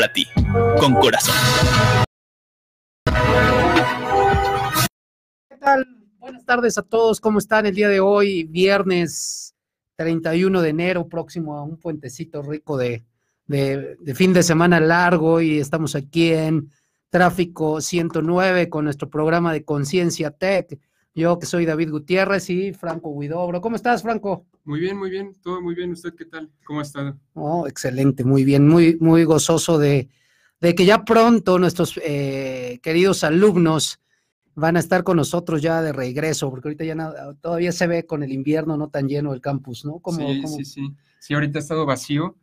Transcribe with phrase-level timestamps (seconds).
[0.00, 0.26] para ti,
[0.78, 1.34] con corazón.
[5.50, 5.86] ¿Qué tal?
[6.18, 8.44] Buenas tardes a todos, ¿cómo están el día de hoy?
[8.44, 9.54] Viernes
[9.96, 13.04] 31 de enero, próximo a un puentecito rico de,
[14.14, 16.70] fin de semana largo y estamos aquí en
[17.10, 20.78] Tráfico 109 con nuestro programa de Conciencia Tech.
[21.14, 23.60] Yo que soy David Gutiérrez y Franco Huidobro.
[23.60, 24.46] ¿Cómo estás, Franco?
[24.64, 25.90] Muy bien, muy bien, todo muy bien.
[25.90, 26.50] ¿Usted qué tal?
[26.64, 27.18] ¿Cómo ha estado?
[27.34, 30.08] Oh, excelente, muy bien, muy, muy gozoso de,
[30.60, 34.00] de que ya pronto nuestros eh, queridos alumnos
[34.54, 38.06] van a estar con nosotros ya de regreso, porque ahorita ya nada, todavía se ve
[38.06, 39.98] con el invierno no tan lleno el campus, ¿no?
[39.98, 40.94] Como, sí, sí, sí.
[41.18, 42.36] Sí, ahorita ha estado vacío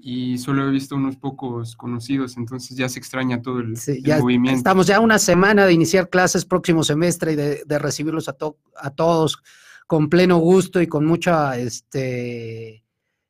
[0.00, 4.04] y solo he visto unos pocos conocidos, entonces ya se extraña todo el, sí, el
[4.04, 4.58] ya movimiento.
[4.58, 8.58] Estamos ya una semana de iniciar clases próximo semestre y de, de recibirlos a, to
[8.76, 9.42] a todos
[9.86, 12.84] con pleno gusto y con mucha este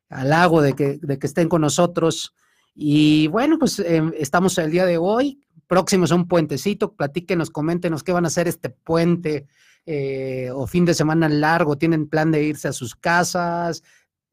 [0.09, 2.35] halago de que, de que estén con nosotros.
[2.75, 8.03] Y bueno, pues eh, estamos el día de hoy, próximos a un puentecito, platíquenos, coméntenos
[8.03, 9.47] qué van a hacer este puente
[9.85, 13.83] eh, o fin de semana largo, tienen plan de irse a sus casas,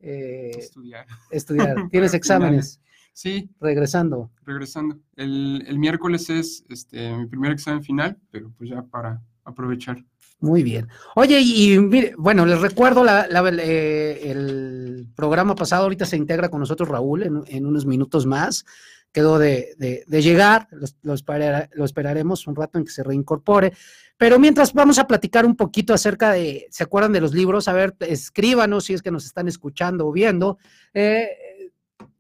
[0.07, 1.07] eh, estudiar.
[1.31, 1.77] Estudiar.
[1.91, 2.81] ¿Tienes exámenes?
[3.13, 3.51] Sí.
[3.61, 4.31] Regresando.
[4.45, 4.99] Regresando.
[5.17, 10.05] El, el miércoles es este, mi primer examen final, pero pues ya para aprovechar.
[10.41, 10.89] Muy bien.
[11.15, 16.51] Oye, y, mire, bueno, les recuerdo la, la, eh, el programa pasado, ahorita se integra
[16.51, 18.67] con nosotros Raúl en, en unos minutos más,
[19.13, 23.03] quedó de, de, de llegar, lo, lo, esperar, lo, esperaremos un rato en que se
[23.03, 23.73] reincorpore,
[24.17, 27.69] pero mientras vamos a platicar un poquito acerca de, ¿se acuerdan de los libros?
[27.69, 30.59] A ver, escríbanos si es que nos están escuchando o viendo,
[30.95, 31.29] eh,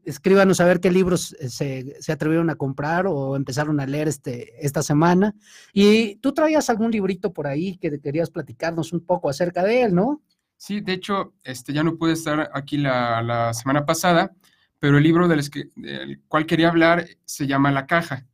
[0.04, 4.64] escríbanos a ver qué libros se, se, atrevieron a comprar o empezaron a leer este,
[4.64, 5.34] esta semana.
[5.72, 9.94] Y tú traías algún librito por ahí que querías platicarnos un poco acerca de él,
[9.94, 10.22] ¿no?
[10.56, 14.32] Sí, de hecho, este, ya no pude estar aquí la, semana pasada,
[14.78, 15.42] pero el libro del,
[15.76, 18.26] del, cual quería hablar se llama La Caja.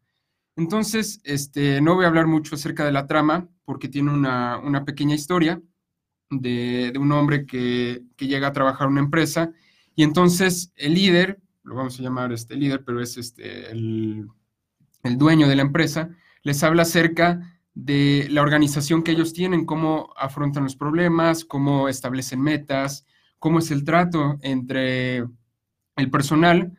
[0.57, 4.85] Entonces, este, no voy a hablar mucho acerca de la trama, porque tiene una, una
[4.85, 5.61] pequeña historia
[6.31, 9.53] de, de un hombre que, que llega a trabajar en una empresa
[9.95, 14.27] y entonces el líder lo vamos a llamar este líder, pero es este, el,
[15.03, 16.11] el, dueño de la empresa,
[16.43, 22.41] les habla acerca de la organización que ellos tienen, cómo afrontan los problemas, cómo establecen
[22.41, 23.07] metas,
[23.39, 25.19] cómo es el trato entre
[25.97, 26.77] el personal.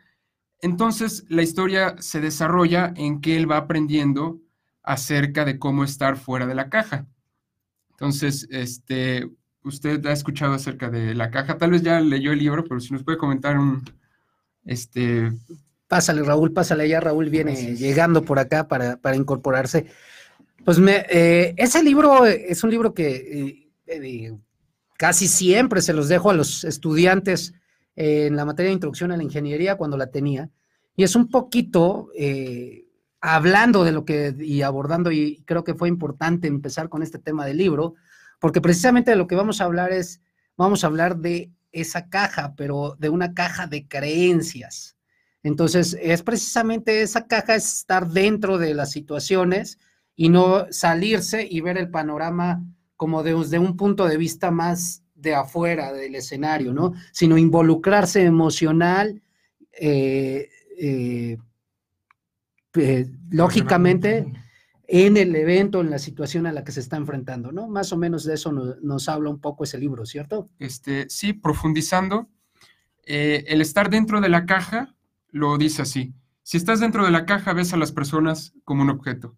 [0.60, 4.40] Entonces, la historia se desarrolla en que él va aprendiendo
[4.82, 7.06] acerca de cómo estar fuera de la caja.
[7.90, 9.28] Entonces, este,
[9.62, 12.92] usted ha escuchado acerca de la caja, tal vez ya leyó el libro, pero si
[12.92, 13.82] nos puede comentar un,
[14.64, 15.32] este...
[15.88, 17.78] Pásale, Raúl, pásale, ya Raúl viene Gracias.
[17.78, 19.86] llegando por acá para, para incorporarse.
[20.64, 24.34] Pues me, eh, ese libro es un libro que eh, eh,
[24.96, 27.52] casi siempre se los dejo a los estudiantes
[27.96, 30.50] en la materia de introducción a la ingeniería cuando la tenía,
[30.96, 32.86] y es un poquito eh,
[33.20, 37.46] hablando de lo que y abordando, y creo que fue importante empezar con este tema
[37.46, 37.94] del libro,
[38.40, 40.20] porque precisamente de lo que vamos a hablar es,
[40.56, 44.96] vamos a hablar de esa caja, pero de una caja de creencias.
[45.42, 49.78] Entonces, es precisamente esa caja, es estar dentro de las situaciones
[50.16, 52.62] y no salirse y ver el panorama
[52.96, 56.94] como desde un punto de vista más de afuera del escenario, ¿no?
[57.10, 59.20] Sino involucrarse emocional,
[59.72, 60.48] eh,
[60.78, 61.38] eh,
[62.74, 64.32] eh, lógicamente,
[64.86, 67.66] en el evento, en la situación a la que se está enfrentando, ¿no?
[67.66, 70.48] Más o menos de eso nos, nos habla un poco ese libro, ¿cierto?
[70.60, 72.28] Este, sí, profundizando,
[73.06, 74.94] el estar dentro de la caja
[75.30, 76.14] lo dice así.
[76.42, 79.36] Si estás dentro de la caja, ves a las personas como un objeto.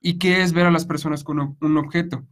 [0.00, 2.26] ¿Y qué es ver a las personas como un objeto?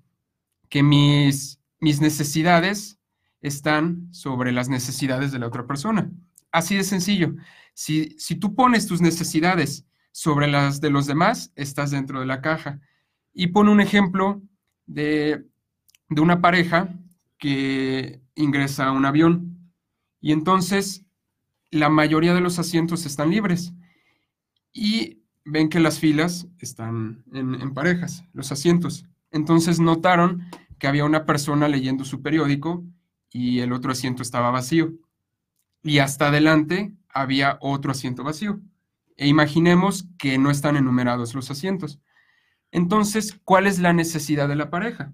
[0.68, 2.98] Que mis, mis necesidades
[3.40, 6.10] están sobre las necesidades de la otra persona.
[6.50, 7.34] Así de sencillo.
[7.74, 12.40] Si, si tú pones tus necesidades sobre las de los demás, estás dentro de la
[12.40, 12.80] caja.
[13.32, 14.42] Y pone un ejemplo
[14.86, 15.44] de,
[16.08, 16.94] de una pareja
[17.38, 19.56] que ingresa a un avión
[20.20, 21.04] y entonces
[21.70, 23.72] la mayoría de los asientos están libres
[24.72, 29.06] y ven que las filas están en, en, parejas, los asientos.
[29.30, 30.42] Entonces notaron
[30.78, 32.84] que había una persona leyendo su periódico
[33.30, 34.92] y el otro asiento estaba vacío.
[35.82, 38.60] Y hasta adelante había otro asiento vacío
[39.16, 42.00] e imaginemos que no están enumerados los asientos.
[42.70, 45.12] Entonces, ¿cuál es la necesidad de la pareja?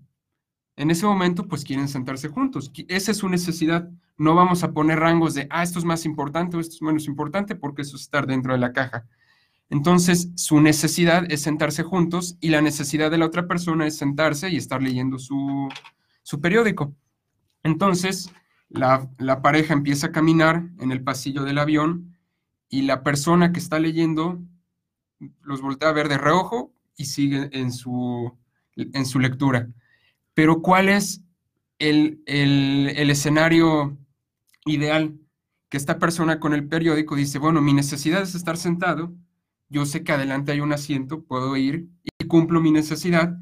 [0.76, 2.72] En ese momento, pues quieren sentarse juntos.
[2.88, 3.88] Esa es su necesidad.
[4.16, 7.06] No vamos a poner rangos de, ah, esto es más importante o esto es menos
[7.06, 9.06] importante, porque eso es estar dentro de la caja.
[9.72, 14.50] Entonces, su necesidad es sentarse juntos y la necesidad de la otra persona es sentarse
[14.50, 15.66] y estar leyendo su,
[16.22, 16.94] su periódico.
[17.62, 18.30] Entonces,
[18.68, 22.18] la, la pareja empieza a caminar en el pasillo del avión
[22.68, 24.42] y la persona que está leyendo
[25.40, 28.30] los voltea a ver de reojo y sigue en su,
[28.76, 29.70] en su lectura.
[30.34, 31.22] Pero ¿cuál es
[31.78, 33.96] el, el escenario
[34.66, 35.18] ideal?
[35.70, 39.14] Que esta persona con el periódico dice, bueno, mi necesidad es estar sentado,
[39.72, 41.88] yo sé que adelante hay un asiento, puedo ir
[42.20, 43.36] y cumplo mi necesidad.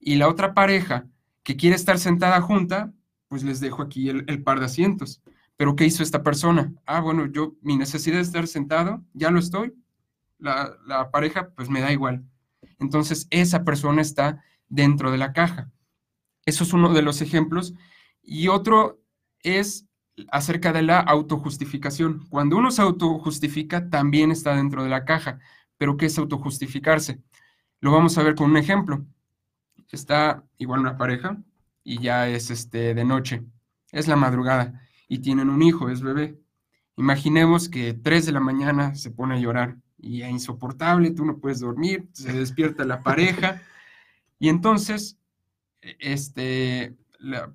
[0.00, 1.06] Y la otra pareja
[1.42, 2.92] que quiere estar sentada junta,
[3.28, 5.22] pues les dejo aquí el, par de asientos.
[5.56, 6.74] Pero ¿qué hizo esta persona?
[6.84, 9.74] Ah, bueno, yo, mi necesidad de estar sentado, ya lo estoy.
[10.38, 12.24] La, la pareja, pues me da igual.
[12.78, 15.70] Entonces, esa persona está dentro de la caja.
[16.44, 17.74] Eso es uno de los ejemplos.
[18.22, 19.00] Y otro
[19.40, 19.86] es
[20.30, 22.26] acerca de la autojustificación.
[22.28, 25.38] Cuando uno se autojustifica, también está dentro de la caja.
[25.78, 27.20] Pero ¿qué es autojustificarse?
[27.80, 29.04] Lo vamos a ver con un ejemplo.
[29.90, 31.38] Está igual una pareja
[31.84, 33.44] y ya es este de noche.
[33.92, 36.38] Es la madrugada y tienen un hijo, es bebé.
[36.96, 41.38] Imaginemos que 3 de la mañana se pone a llorar y es insoportable, tú no
[41.38, 43.62] puedes dormir, se despierta la pareja
[44.38, 45.18] y entonces,
[45.80, 46.96] este,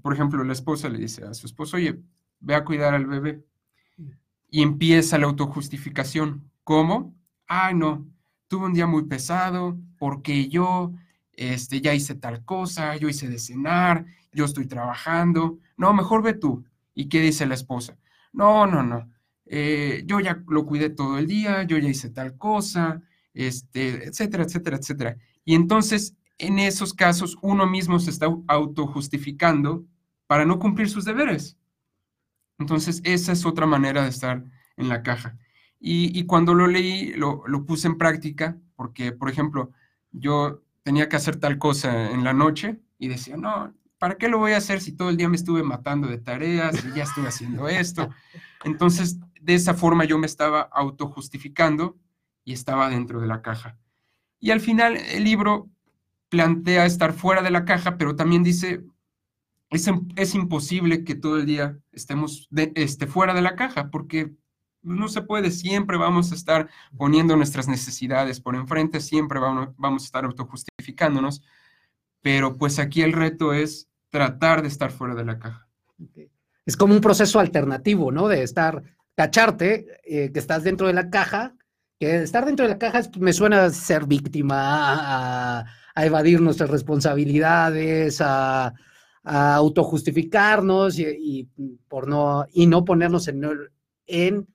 [0.01, 1.99] por ejemplo, la esposa le dice a su esposo, oye,
[2.39, 3.43] ve a cuidar al bebé.
[4.49, 6.51] Y empieza la autojustificación.
[6.63, 7.15] ¿Cómo?
[7.53, 8.07] Ay, no,
[8.47, 10.93] tuve un día muy pesado porque yo
[11.33, 15.59] este, ya hice tal cosa, yo hice de cenar, yo estoy trabajando.
[15.75, 16.63] No, mejor ve tú.
[16.95, 17.97] ¿Y qué dice la esposa?
[18.31, 19.11] No, no, no.
[19.45, 23.01] Eh, yo ya lo cuidé todo el día, yo ya hice tal cosa,
[23.33, 25.17] este, etcétera, etcétera, etcétera.
[25.43, 29.83] Y entonces, en esos casos, uno mismo se está autojustificando
[30.25, 31.57] para no cumplir sus deberes.
[32.59, 34.45] Entonces, esa es otra manera de estar
[34.77, 35.37] en la caja.
[35.83, 39.71] Y, cuando lo leí, lo, puse en práctica, porque, por ejemplo,
[40.11, 44.37] yo tenía que hacer tal cosa en la noche y decía, no, ¿para qué lo
[44.37, 47.25] voy a hacer si todo el día me estuve matando de tareas y ya estoy
[47.25, 48.09] haciendo esto?
[48.63, 51.97] Entonces, de esa forma yo me estaba autojustificando
[52.43, 53.79] y estaba dentro de la caja.
[54.39, 55.67] Y al final el libro
[56.29, 58.83] plantea estar fuera de la caja, pero también dice,
[59.71, 64.31] es, es imposible que todo el día estemos este, fuera de la caja, porque
[64.83, 70.05] no se puede, siempre vamos a estar poniendo nuestras necesidades por enfrente, siempre vamos, a
[70.05, 71.41] estar autojustificándonos,
[72.21, 75.67] pero pues aquí el reto es tratar de estar fuera de la caja.
[76.65, 78.27] Es como un proceso alternativo, ¿no?
[78.27, 78.83] De estar,
[79.15, 81.55] cacharte, eh, que estás dentro de la caja,
[81.99, 88.21] que estar dentro de la caja me suena a ser víctima, a, evadir nuestras responsabilidades,
[88.21, 88.73] a,
[89.23, 91.47] autojustificarnos y,
[91.87, 94.47] por no, y no ponernos en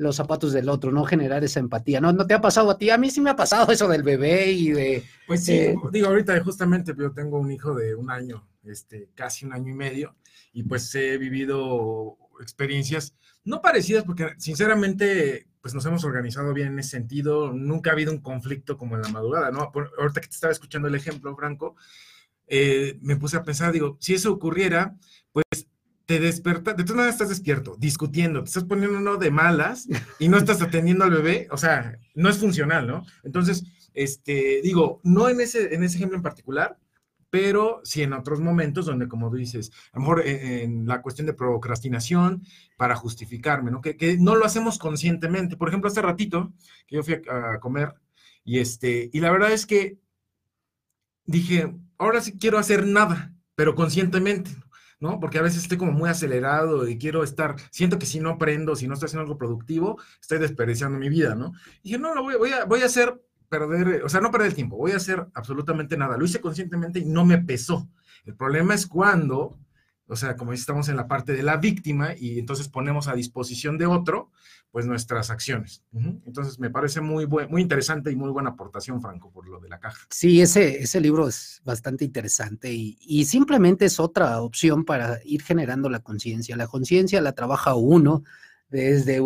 [0.00, 2.00] los zapatos del otro, no generar esa empatía.
[2.00, 2.88] ¿No, ¿No te ha pasado a ti?
[2.88, 5.04] A mí sí me ha pasado eso del bebé y de...
[5.26, 9.44] Pues sí, eh, digo, ahorita justamente yo tengo un hijo de un año, este, casi
[9.44, 10.16] un año y medio,
[10.54, 13.14] y pues he vivido experiencias
[13.44, 18.12] no parecidas, porque sinceramente, pues nos hemos organizado bien en ese sentido, nunca ha habido
[18.12, 19.70] un conflicto como en la madrugada, ¿no?
[19.98, 21.76] ahorita que te estaba escuchando el ejemplo, Franco,
[22.46, 24.96] eh, me puse a pensar, digo, si eso ocurriera,
[25.32, 25.44] pues
[26.10, 29.86] te despertas, de todas maneras estás despierto, discutiendo, te estás poniendo uno de malas
[30.18, 33.06] y no estás atendiendo al bebé, o sea, no es funcional, ¿no?
[33.22, 33.62] Entonces,
[33.94, 36.76] este, digo, no en ese, en ese ejemplo en particular,
[37.30, 41.28] pero sí en otros momentos donde, como dices, a lo mejor eh, en, la cuestión
[41.28, 42.42] de procrastinación
[42.76, 43.80] para justificarme, ¿no?
[43.80, 45.56] Que, no lo hacemos conscientemente.
[45.56, 46.52] Por ejemplo, hace ratito
[46.88, 47.94] que yo fui a, a comer
[48.42, 50.00] y este, y la verdad es que
[51.24, 54.50] dije, ahora sí quiero hacer nada, pero conscientemente.
[55.00, 55.18] ¿No?
[55.18, 58.76] Porque a veces estoy como muy acelerado y quiero estar, siento que si no aprendo,
[58.76, 61.52] si no estoy haciendo algo productivo, estoy desperdiciando mi vida, ¿no?
[61.82, 64.48] Y dije, no, no, voy, voy, a, voy a hacer, perder, o sea, no perder
[64.48, 66.16] el tiempo, voy a hacer absolutamente nada.
[66.16, 67.88] Lo hice conscientemente y no me pesó.
[68.24, 69.58] El problema es cuando
[70.10, 73.78] o sea, como estamos en la parte de la víctima y entonces ponemos a disposición
[73.78, 74.32] de otro,
[74.72, 75.84] pues nuestras acciones.
[75.92, 79.78] Entonces me parece muy, muy interesante y muy buena aportación, Franco, por lo de la
[79.78, 80.06] caja.
[80.10, 85.42] Sí, ese, ese libro es bastante interesante y, y simplemente es otra opción para ir
[85.42, 86.56] generando la conciencia.
[86.56, 88.24] La conciencia la trabaja uno
[88.68, 89.20] desde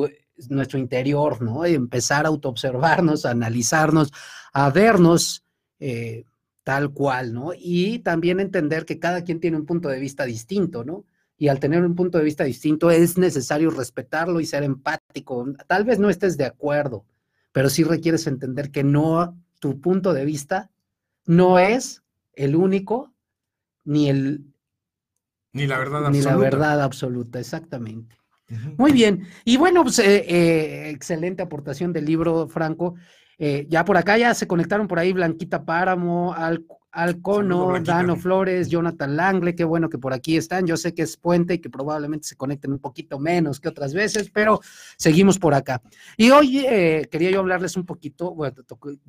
[0.49, 1.65] nuestro interior, ¿no?
[1.65, 4.13] Empezar a autoobservarnos, a analizarnos,
[4.53, 5.45] a vernos.
[5.79, 6.25] Eh,
[6.65, 7.53] tal cual, ¿no?
[7.57, 11.05] Y también entender que cada quien tiene un punto de vista distinto, ¿no?
[11.37, 15.47] Y al tener un punto de vista distinto es necesario respetarlo y ser empático.
[15.67, 17.05] Tal vez no estés de acuerdo,
[17.53, 20.71] pero sí requieres entender que no, tu punto de vista
[21.27, 22.03] no es
[22.33, 23.13] el único
[23.85, 24.47] ni el...
[25.53, 26.31] Ni la verdad absoluta.
[26.31, 28.17] Ni la verdad absoluta, exactamente.
[28.77, 29.27] Muy bien.
[29.45, 32.95] Y bueno, pues eh, eh, excelente aportación del libro, Franco.
[33.39, 36.35] Eh, ya por acá ya se conectaron por ahí Blanquita Páramo,
[36.91, 40.67] Alcono, Dano Flores, Jonathan Langle, qué bueno que por aquí están.
[40.67, 43.93] Yo sé que es puente y que probablemente se conecten un poquito menos que otras
[43.93, 44.61] veces, pero
[44.97, 45.83] seguimos por acá.
[46.17, 48.57] Y hoy eh, quería yo hablarles un poquito, bueno,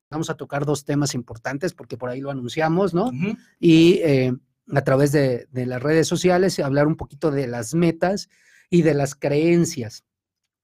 [0.09, 3.11] vamos a tocar dos temas importantes porque por ahí lo anunciamos, ¿no?
[3.59, 4.33] Y eh,
[4.73, 8.29] a través de, de las redes sociales, hablar un poquito de las metas
[8.69, 10.03] y de las creencias.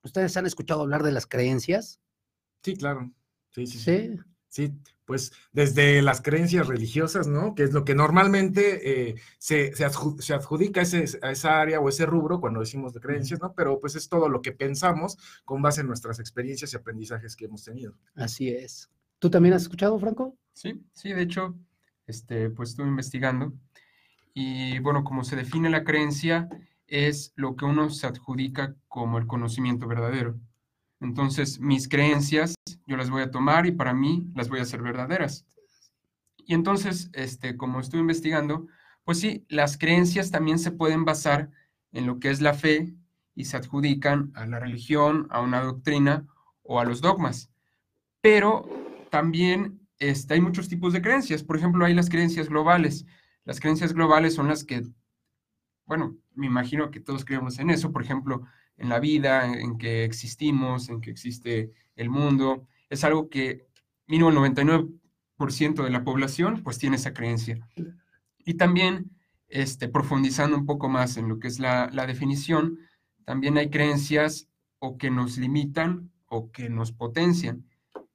[0.04, 2.00] ¿Ustedes han escuchado hablar de las creencias?
[2.64, 3.12] Sí, claro.
[3.52, 4.20] Sí, sí, sí.
[4.50, 4.74] Sí,
[5.06, 7.56] pues desde las creencias religiosas, ¿no?
[7.56, 12.42] Que es lo que normalmente eh, se, se, adjudica a, esa área o ese rubro
[12.42, 13.54] cuando decimos de creencias, ¿no?
[13.54, 17.46] Pero pues es todo lo que pensamos con base en nuestras experiencias y aprendizajes que
[17.46, 17.94] hemos tenido.
[18.16, 18.90] Así es.
[19.20, 20.36] ¿Tú también has escuchado, Franco?
[20.52, 21.56] Sí, sí, de hecho,
[22.08, 23.54] este, pues estuve investigando
[24.34, 26.50] y bueno, como se define la creencia,
[26.88, 30.38] es lo que uno se adjudica como el conocimiento verdadero.
[31.02, 32.56] Entonces, mis creencias
[32.88, 35.46] yo las voy a tomar y para mí las voy a hacer verdaderas.
[36.38, 38.68] Y entonces, este, como estuve investigando,
[39.04, 41.52] pues sí, las creencias también se pueden basar
[41.92, 42.94] en lo que es la fe
[43.36, 46.26] y se adjudican a la religión, a una doctrina
[46.64, 47.52] o a los dogmas.
[48.22, 48.70] Pero
[49.10, 51.44] también este, hay muchos tipos de creencias.
[51.44, 53.06] Por ejemplo, hay las creencias globales.
[53.44, 54.84] Las creencias globales son las que
[55.92, 58.44] bueno, me imagino que todos creemos en eso, por ejemplo,
[58.82, 62.68] en la vida, en, que existimos, en que existe el mundo.
[62.90, 63.68] Es algo que
[64.08, 67.60] mínimo el 99% de la población pues tiene esa creencia.
[68.40, 69.12] Y también,
[69.48, 72.80] este, profundizando un poco más en lo que es la, definición,
[73.24, 77.68] también hay creencias o que nos limitan o que nos potencian.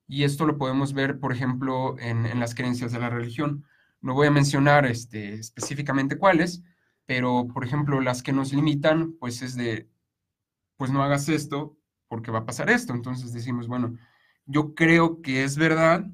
[0.08, 3.64] Y esto lo podemos ver, por ejemplo, en, en las creencias de la religión.
[4.00, 6.62] No voy a mencionar este, específicamente cuáles,
[7.06, 9.88] pero por ejemplo las que nos limitan, pues es de,
[10.76, 11.76] pues no hagas esto
[12.08, 12.92] porque va a pasar esto.
[12.94, 13.96] Entonces decimos, bueno,
[14.44, 16.06] yo creo que es verdad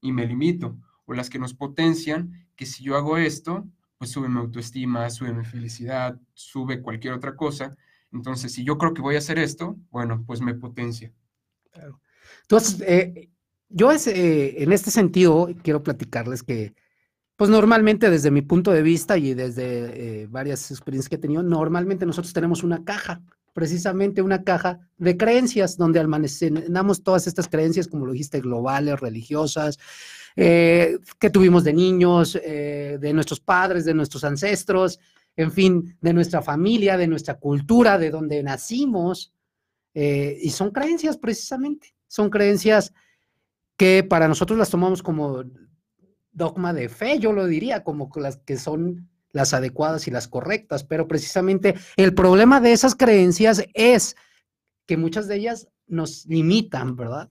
[0.00, 0.76] y me limito.
[1.06, 3.66] O las que nos potencian, que si yo hago esto,
[3.98, 7.76] pues sube mi autoestima, sube mi felicidad, sube cualquier otra cosa.
[8.12, 11.12] Entonces, si yo creo que voy a hacer esto, bueno, pues me potencia.
[11.70, 12.00] Claro.
[12.42, 13.30] Entonces, eh,
[13.68, 16.74] yo eh, en este sentido quiero platicarles que
[17.36, 21.42] pues normalmente desde mi punto de vista y desde eh, varias experiencias que he tenido,
[21.42, 23.22] normalmente nosotros tenemos una caja,
[23.60, 29.78] precisamente una caja de creencias donde almacenamos todas estas creencias, como lo dijiste, globales, religiosas,
[30.34, 34.98] eh, que tuvimos de niños, eh, de nuestros padres, de nuestros ancestros,
[35.36, 39.34] en fin, de nuestra familia, de nuestra cultura, de donde nacimos.
[39.92, 42.94] y son creencias precisamente, son creencias
[43.76, 45.44] que para nosotros las tomamos como
[46.32, 50.84] dogma de fe, yo lo diría, como las que son las adecuadas y las correctas,
[50.84, 54.16] pero precisamente el problema de esas creencias es
[54.86, 57.30] que muchas de ellas nos limitan, ¿verdad?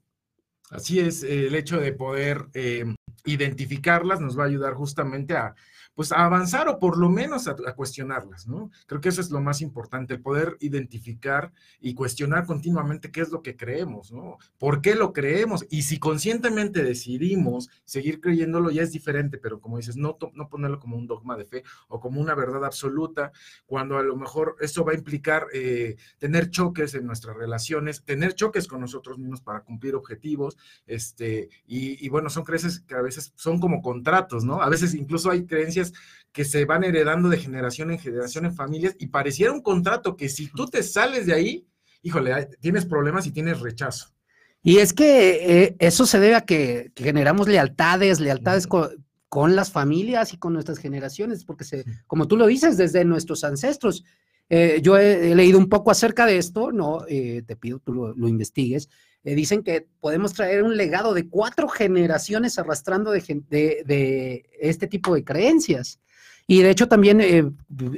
[0.70, 2.86] Así es, el hecho de poder eh,
[3.26, 5.56] identificarlas nos va a ayudar justamente a
[6.00, 8.72] pues a avanzar o por lo menos a, cuestionarlas, ¿no?
[8.88, 13.32] Creo que eso es lo más importante, el poder identificar y cuestionar continuamente qué es
[13.32, 14.38] lo que creemos, ¿no?
[14.58, 15.66] ¿Por qué lo creemos?
[15.70, 20.80] Y si conscientemente decidimos seguir creyéndolo, ya es diferente, pero como dices, no, no ponerlo
[20.80, 23.34] como un dogma de fe o como una verdad absoluta,
[23.66, 28.36] cuando a lo mejor eso va a implicar eh, tener choques en nuestras relaciones, tener
[28.36, 30.58] choques con nosotros mismos para cumplir objetivos,
[30.88, 34.62] este, y, y bueno, son creencias que a veces son como contratos, ¿no?
[34.62, 35.94] A veces incluso hay creencias
[36.32, 40.30] que se van heredando de generación en generación en familias y pareciera un contrato que
[40.30, 41.68] si tú te sales de ahí,
[42.02, 44.14] híjole, tienes problemas y tienes rechazo.
[44.62, 50.34] Y es que eh, eso se debe a que, generamos lealtades, lealtades con, las familias
[50.34, 54.04] y con nuestras generaciones, porque se, como tú lo dices, desde nuestros ancestros.
[54.50, 58.28] Eh, yo he, leído un poco acerca de esto, no, eh, te pido tú lo,
[58.28, 58.90] investigues.
[59.24, 65.24] Dicen que podemos traer un legado de cuatro generaciones arrastrando de, de este tipo de
[65.24, 66.00] creencias.
[66.48, 67.22] Y de hecho también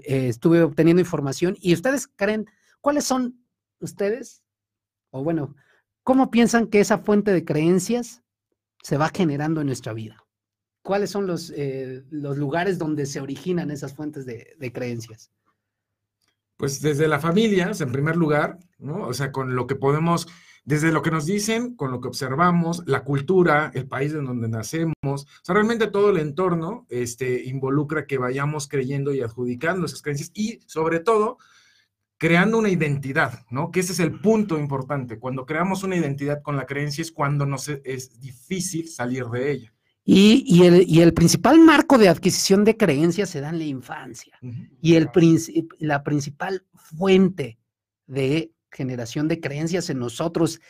[0.03, 2.47] estuve obteniendo información y ustedes creen,
[2.81, 3.39] ¿cuáles son
[3.79, 4.43] ustedes?
[5.11, 5.55] O bueno,
[6.03, 8.23] ¿Cómo piensan que esa fuente de creencias
[8.81, 10.17] se va generando en nuestra vida?
[10.81, 15.31] ¿Cuáles son los, eh, los lugares donde se originan esas fuentes de, creencias?
[16.57, 19.07] Pues desde la familia, en primer lugar, ¿no?
[19.07, 20.27] O sea, con lo que podemos,
[20.63, 24.47] desde lo que nos dicen, con lo que observamos, la cultura, el país en donde
[24.47, 30.01] nacemos, o sea, realmente todo el entorno este, involucra que vayamos creyendo y adjudicando esas
[30.01, 31.37] creencias y sobre todo
[32.21, 33.71] creando una identidad, ¿no?
[33.71, 35.17] Que ese es el punto importante.
[35.17, 39.51] Cuando creamos una identidad con la creencia es cuando nos e, es, difícil salir de
[39.51, 39.73] ella.
[40.03, 40.63] Y,
[40.99, 44.37] el, principal marco de adquisición de creencias se da en la infancia.
[44.81, 45.09] Y el,
[45.79, 47.57] la principal fuente
[48.05, 50.61] de generación de creencias en nosotros,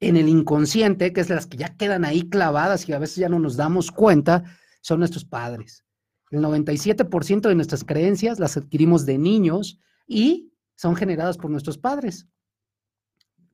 [0.00, 3.28] en el inconsciente, que es las que ya quedan ahí clavadas y a veces ya
[3.28, 4.44] no nos damos cuenta,
[4.80, 5.84] son nuestros padres.
[6.30, 12.26] El 97% de nuestras creencias las adquirimos de niños y son generadas por nuestros padres.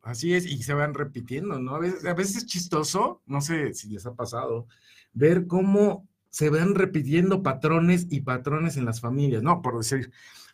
[0.03, 1.75] Así es, y se van repitiendo, ¿no?
[1.75, 4.67] A veces, a veces es chistoso, no sé si les ha pasado,
[5.13, 9.61] ver cómo se van repitiendo patrones y patrones en las familias, ¿no?
[9.61, 10.11] Por decir,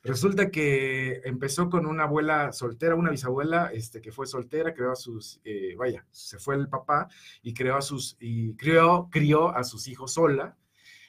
[0.06, 4.96] resulta que empezó con una abuela soltera, una bisabuela, este, que fue soltera, creó a
[4.96, 7.08] sus, eh, vaya, se fue el papá
[7.42, 10.56] y creó a sus, y crió, crió a sus hijos sola,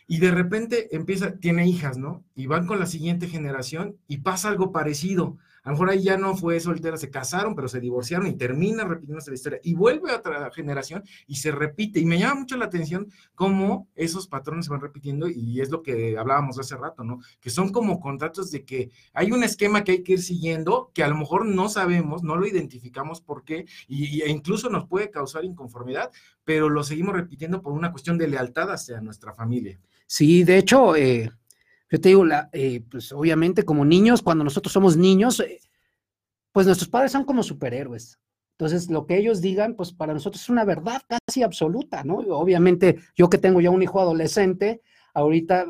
[0.08, 2.24] y de repente empieza, tiene hijas, ¿no?
[2.34, 5.38] Y van con la siguiente generación y pasa algo parecido.
[5.68, 8.86] A lo mejor ahí ya no fue soltera, se casaron, pero se divorciaron y termina
[8.86, 9.60] repitiéndose la historia.
[9.64, 12.00] Y vuelve a otra generación y se repite.
[12.00, 15.84] Y me llama mucho la atención cómo esos patrones se van repitiendo y es lo
[15.84, 17.20] que hablábamos hace rato, ¿no?
[17.42, 21.04] Que son como contratos de que hay un esquema que hay que ir siguiendo que
[21.04, 25.44] a lo mejor no sabemos, no lo identificamos por qué e incluso nos puede causar
[25.44, 26.12] inconformidad,
[26.46, 29.78] pero lo seguimos repitiendo por una cuestión de lealtad hacia nuestra familia.
[30.06, 31.30] Sí, de hecho, eh,
[31.90, 35.60] yo te digo, la, eh, pues obviamente como niños, cuando nosotros somos niños, eh,
[36.52, 38.20] pues nuestros padres son como superhéroes.
[38.58, 42.16] Entonces, lo que ellos digan, pues para nosotros es una verdad casi absoluta, ¿no?
[42.18, 44.82] Obviamente, yo que tengo ya un hijo adolescente,
[45.14, 45.68] ahorita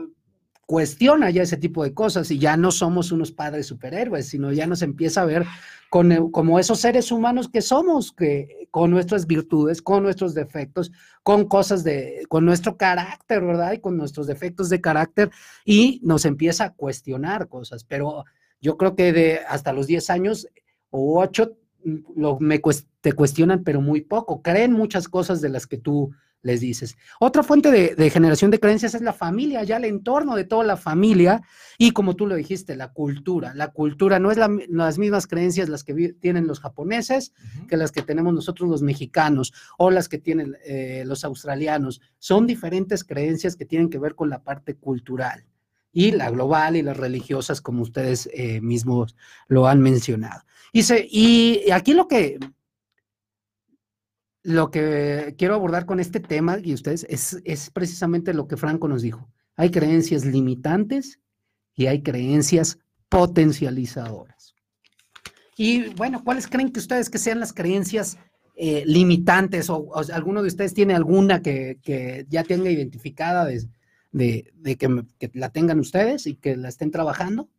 [0.68, 4.68] cuestiona ya ese tipo de cosas y ya no somos unos padres superhéroes, sino ya
[4.68, 5.46] nos empieza a ver
[5.90, 10.92] con, eh, como esos seres humanos que somos, que con nuestras virtudes, con nuestros defectos,
[11.24, 13.72] con cosas de, con nuestro carácter, ¿verdad?
[13.72, 15.32] Y con nuestros defectos de carácter
[15.64, 18.26] y nos empieza a cuestionar cosas, pero
[18.60, 20.50] yo creo que de hasta los 10 años
[20.90, 21.56] o 8
[21.86, 22.60] mm, lo, me,
[23.00, 26.98] te cuestionan, pero muy poco, creen muchas cosas de las que tú les dices.
[27.20, 30.78] Otra fuente de, generación de creencias es la familia, ya el entorno de toda la
[30.78, 31.42] familia
[31.78, 33.54] y como tú lo dijiste, la cultura.
[33.54, 37.34] La cultura no es las mismas creencias las que tienen los japoneses
[37.68, 42.02] que las que tenemos nosotros los mexicanos o las que tienen eh, los australianos.
[42.20, 45.46] Son diferentes creencias que tienen que ver con la parte cultural
[45.92, 49.16] y la global y las religiosas, como ustedes eh, mismos
[49.48, 50.44] lo han mencionado.
[50.72, 52.38] Y, y aquí lo que
[54.48, 59.02] lo que quiero abordar con este tema y ustedes es, precisamente lo que Franco nos
[59.02, 59.28] dijo.
[59.58, 61.20] Hay creencias limitantes
[61.76, 62.80] y hay creencias
[63.10, 64.56] potencializadoras.
[65.58, 68.20] Y bueno, ¿cuáles creen que ustedes que sean las creencias
[68.56, 75.50] eh, limitantes o, alguno de ustedes tiene alguna que, ya tenga identificada de, que, la
[75.50, 77.50] tengan ustedes y que la estén trabajando?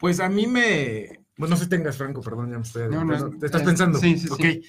[0.00, 1.20] Pues a mí me...
[1.36, 2.88] Bueno, no sé si tengas, Franco, perdón, ya me estoy...
[2.88, 3.98] No, ¿Te estás pensando?
[3.98, 4.62] Sí, sí, sí.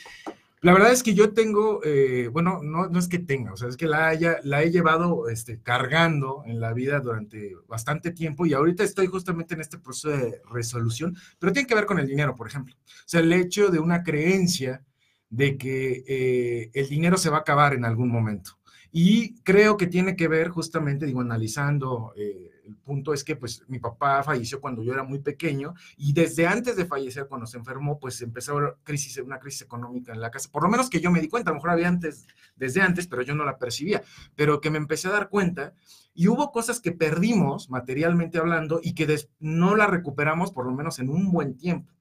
[0.65, 3.67] La verdad es que yo tengo, eh, bueno, no, no es que tenga, o sea,
[3.67, 8.47] es que la, haya, la he llevado este, cargando en la vida durante bastante tiempo
[8.47, 12.07] y ahorita estoy justamente en este proceso de resolución, pero tiene que ver con el
[12.07, 12.75] dinero, por ejemplo.
[12.83, 14.83] O sea, el hecho de una creencia
[15.29, 18.57] de que eh, el dinero se va a acabar en algún momento.
[18.91, 23.63] Y creo que tiene que ver justamente, digo, analizando eh, el punto es que pues
[23.67, 27.57] mi papá falleció cuando yo era muy pequeño y desde antes de fallecer, cuando se
[27.57, 30.49] enfermó, pues empezó a haber crisis, una crisis económica en la casa.
[30.51, 33.07] Por lo menos que yo me di cuenta, a lo mejor había antes, desde antes,
[33.07, 34.03] pero yo no la percibía,
[34.35, 35.73] pero que me empecé a dar cuenta
[36.13, 39.05] y hubo cosas que perdimos materialmente hablando y que
[39.39, 41.91] no la recuperamos por lo menos en un buen tiempo.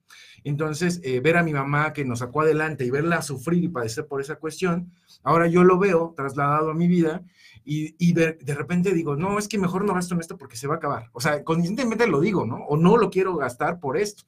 [0.43, 4.07] Entonces, eh, ver a mi mamá que nos sacó adelante y verla sufrir y padecer
[4.07, 4.91] por esa cuestión,
[5.23, 7.23] ahora yo lo veo trasladado a mi vida
[7.65, 10.75] y, de, repente digo, no, es que mejor no gasto en esto porque se va
[10.75, 11.09] a acabar.
[11.13, 12.57] O sea, conscientemente lo digo, ¿no?
[12.67, 14.23] O no lo quiero gastar por esto.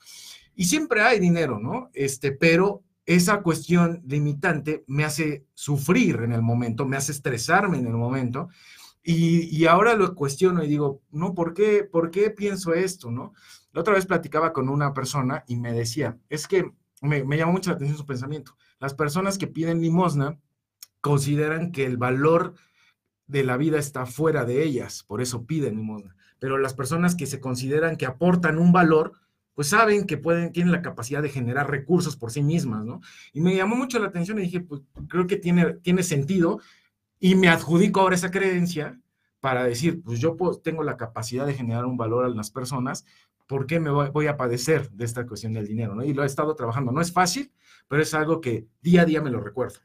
[0.56, 1.92] Y siempre hay dinero, ¿no?
[1.94, 7.88] Este, pero esa cuestión limitante me hace sufrir en el momento, me hace estresarme en
[7.88, 8.50] el momento.
[9.04, 13.34] Y, ahora lo cuestiono y digo, no, ¿por qué, ¿por qué pienso esto, no?
[13.72, 16.72] La otra vez platicaba con una persona y me decía, es que
[17.02, 18.58] me, me llamó mucho la atención su pensamiento.
[18.80, 20.38] Las personas que piden limosna
[21.00, 22.56] consideran que el valor
[23.28, 26.16] de la vida está fuera de ellas, por eso piden limosna.
[26.40, 29.14] Pero las personas que se consideran que aportan un valor,
[29.54, 33.02] pues saben que pueden, tienen la capacidad de generar recursos por sí mismas, ¿no?
[33.34, 36.60] Y me llamó mucho la atención y dije, pues creo que tiene, tiene sentido
[37.20, 39.00] y me adjudico ahora esa creencia
[39.40, 43.06] para decir, pues yo tengo la capacidad de generar un valor a las personas,
[43.48, 45.96] ¿por qué me voy, voy, a padecer de esta cuestión del dinero?
[45.96, 46.04] ¿no?
[46.04, 46.92] Y lo he estado trabajando.
[46.92, 47.52] No es fácil,
[47.88, 49.80] pero es algo que día a día me lo recuerdo.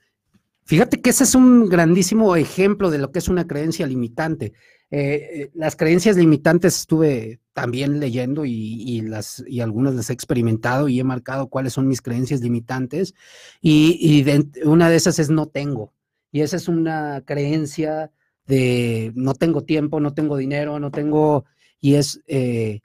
[0.64, 4.52] Fíjate que ese es un grandísimo ejemplo de lo que es una creencia limitante.
[4.90, 10.88] Eh, eh, las creencias limitantes estuve también leyendo y, las, y algunas las he experimentado
[10.88, 13.14] y he marcado cuáles son mis creencias limitantes.
[13.60, 14.24] Y,
[14.64, 15.92] una de esas es no tengo.
[16.30, 18.12] Y esa es una creencia
[18.46, 21.44] de no tengo tiempo, no tengo dinero, no tengo...
[21.80, 22.80] Y es, eh,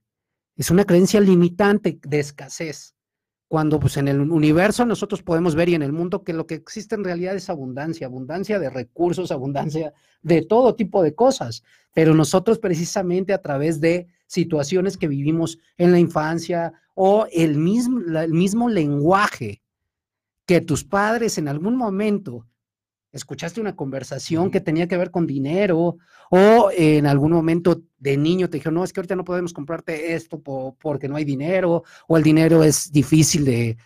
[0.56, 2.97] es una creencia limitante de escasez.
[3.48, 6.56] Cuando pues en el universo nosotros podemos ver y en el mundo que lo que
[6.56, 12.14] existe en realidad es abundancia, abundancia de recursos, abundancia de todo tipo de cosas, pero
[12.14, 18.34] nosotros precisamente a través de situaciones que vivimos en la infancia o el mismo, el
[18.34, 19.62] mismo lenguaje
[20.46, 22.46] que tus padres en algún momento
[23.18, 25.98] escuchaste una conversación que tenía que ver con dinero
[26.30, 30.14] o en algún momento de niño te dijeron, no, es que ahorita no podemos comprarte
[30.14, 33.78] esto porque no hay dinero o el dinero es difícil de,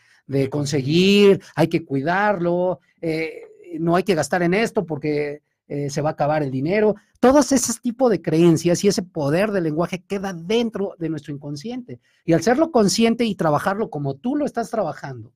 [0.50, 3.42] conseguir, hay que cuidarlo, eh,
[3.80, 6.96] no hay que gastar en esto porque eh, se va a acabar el dinero.
[7.20, 12.00] Todos esos tipos de creencias y ese poder del lenguaje queda dentro de nuestro inconsciente.
[12.26, 15.34] Y al serlo consciente y trabajarlo como tú lo estás trabajando,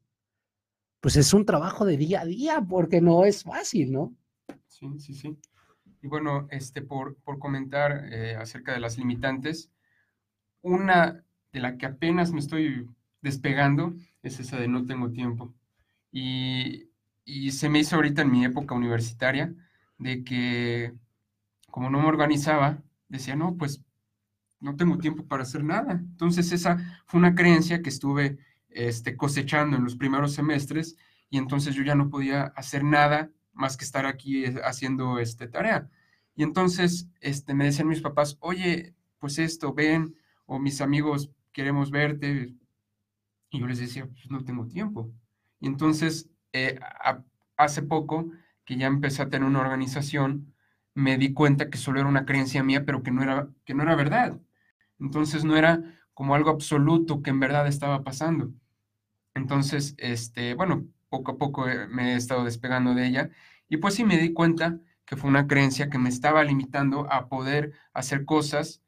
[1.05, 4.15] pues es un trabajo de día a día, porque no es fácil, ¿no?
[4.65, 5.37] Sí, sí, sí.
[6.01, 9.69] Y bueno, este, por, comentar eh, acerca de las limitantes,
[10.63, 12.89] una de la que apenas me estoy
[13.21, 15.53] despegando es esa de no tengo tiempo.
[16.11, 16.89] Y,
[17.23, 19.53] y se me hizo ahorita en mi época universitaria
[19.99, 20.91] de que
[21.69, 23.79] como no me organizaba, decía, no, pues
[24.59, 25.91] no tengo tiempo para hacer nada.
[25.91, 28.39] Entonces esa fue una creencia que estuve
[28.75, 30.97] este, cosechando en los primeros semestres
[31.29, 35.47] y entonces yo ya no podía hacer nada más que estar aquí eh, haciendo este,
[35.47, 35.89] tarea.
[36.35, 41.89] Y entonces este, me decían mis papás, oye, pues esto, ven, o mis amigos queremos
[41.89, 42.53] verte.
[43.49, 45.11] Y yo les decía, pues no tengo tiempo.
[45.59, 46.77] Y entonces, eh,
[47.57, 48.29] hace poco
[48.65, 50.53] que ya empecé a tener una organización,
[50.93, 53.83] me di cuenta que solo era una creencia mía, pero que no era, que no
[53.83, 54.39] era verdad.
[54.99, 55.81] Entonces no era
[56.13, 58.51] como algo absoluto que en verdad estaba pasando.
[59.35, 63.29] Entonces, este, bueno, poco a poco eh, me he estado despegando de ella
[63.69, 67.29] y pues sí me di cuenta que fue una creencia que me estaba limitando a
[67.29, 68.81] poder hacer cosas,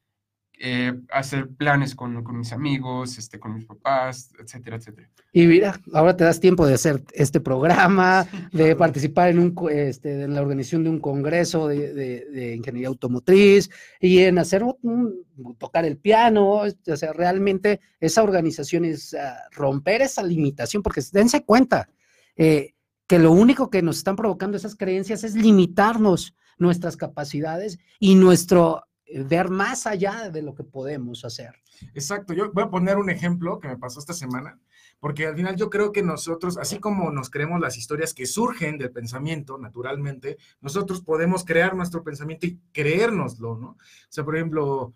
[0.59, 5.07] eh, hacer planes con, con, mis amigos, este, con mis papás, etcétera, etcétera.
[5.31, 10.23] Y mira, ahora te das tiempo de hacer este programa, de participar en, un, este,
[10.23, 15.25] en la organización de un congreso de, de, ingeniería automotriz y en hacer un,
[15.59, 21.43] tocar el piano, o sea, realmente esa organización es ah, romper esa limitación, porque dense
[21.43, 21.87] cuenta,
[22.35, 22.73] eh,
[23.05, 28.87] que lo único que nos están provocando esas creencias es limitarnos nuestras capacidades y nuestro
[29.13, 31.55] ver más allá de lo que podemos hacer.
[31.93, 34.59] Exacto, yo voy a poner un ejemplo que me pasó esta semana,
[34.99, 38.77] porque al final yo creo que nosotros, así como nos creemos las historias que surgen
[38.77, 43.67] del pensamiento naturalmente, nosotros podemos crear nuestro pensamiento y creérnoslo, ¿no?
[43.69, 43.77] O
[44.09, 44.93] sea, por ejemplo,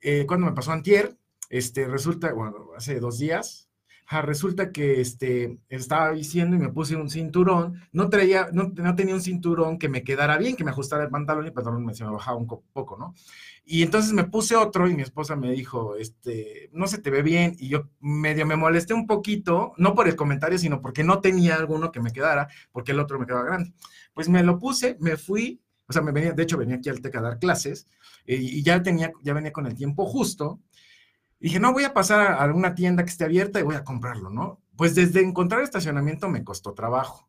[0.00, 1.16] eh, cuando me pasó antier,
[1.48, 3.68] este, resulta, bueno, hace dos días,
[4.20, 9.22] resulta que este, estaba diciendo y me puse un cinturón, no traía, no, tenía un
[9.22, 12.04] cinturón que me quedara bien, que me ajustara el pantalón y el pantalón me, se
[12.04, 13.14] me bajaba un poco, ¿no?
[13.64, 17.22] Y entonces me puse otro y mi esposa me dijo, este, no se te ve
[17.22, 21.20] bien, y yo medio me molesté un poquito, no por el comentario, sino porque no
[21.20, 23.72] tenía alguno que me quedara, porque el otro me quedaba grande.
[24.14, 27.00] Pues me lo puse, me fui, o sea, me venía, de hecho venía aquí al
[27.00, 27.86] TEC a dar clases,
[28.26, 30.60] eh, y ya tenía, ya venía con el tiempo justo,
[31.42, 34.30] dije, no, voy a pasar a alguna tienda que esté abierta y voy a comprarlo,
[34.30, 34.60] ¿no?
[34.76, 37.28] Pues desde encontrar estacionamiento me costó trabajo.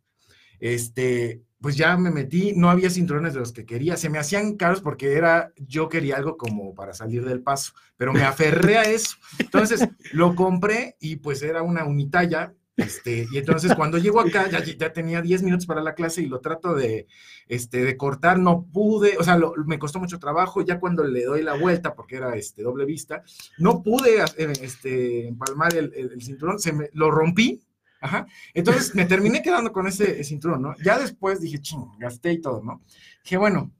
[0.60, 4.56] Este, pues ya me metí, no había cinturones de los que quería, se me hacían
[4.56, 8.84] caros porque era, yo quería algo como para salir del paso, pero me aferré a
[8.84, 9.18] eso.
[9.40, 14.64] Entonces lo compré y pues era una unitalla este, y entonces cuando llego acá, ya,
[14.64, 17.08] ya, tenía 10 minutos para la clase y lo trato de,
[17.48, 21.44] este, de cortar, no pude, o sea, me costó mucho trabajo, ya cuando le doy
[21.44, 23.24] la vuelta, porque era este, doble vista,
[23.60, 27.62] no pude eh, este, empalmar el, el, cinturón, se me, lo rompí,
[28.02, 30.76] ajá, entonces me terminé quedando con ese cinturón, ¿no?
[30.84, 32.82] Ya después dije, ching, gasté y todo, ¿no?
[33.24, 33.72] Dije, bueno,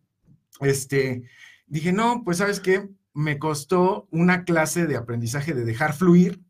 [0.62, 1.24] este,
[1.66, 6.42] dije, no, pues sabes qué, me costó una clase de aprendizaje de dejar fluir,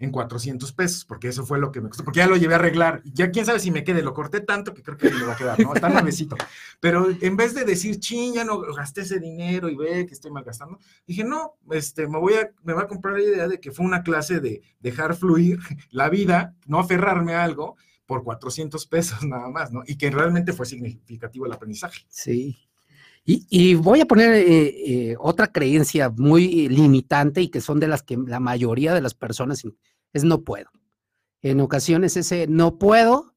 [0.00, 2.58] en 400 pesos, porque eso fue lo que me costó, porque ya lo llevé a
[2.58, 3.02] arreglar.
[3.04, 5.36] Ya quién sabe si me quede, lo corté tanto que creo que me va a
[5.36, 5.74] quedar, ¿no?
[5.74, 6.36] Está nuevecito.
[6.80, 10.30] Pero en vez de decir, ching, ya no gasté ese dinero y ve que estoy
[10.30, 13.72] malgastando, dije, no, este, me voy a, me va a comprar la idea de que
[13.72, 15.58] fue una clase de dejar fluir
[15.90, 19.82] la vida, no aferrarme a algo por 400 pesos nada más, ¿no?
[19.84, 22.06] Y que realmente fue significativo el aprendizaje.
[22.08, 22.67] Sí.
[23.30, 28.02] Y, voy a poner eh, eh, otra creencia muy limitante y que son de las
[28.02, 29.62] que la mayoría de las personas
[30.14, 30.70] es no puedo.
[31.42, 33.34] En ocasiones ese no puedo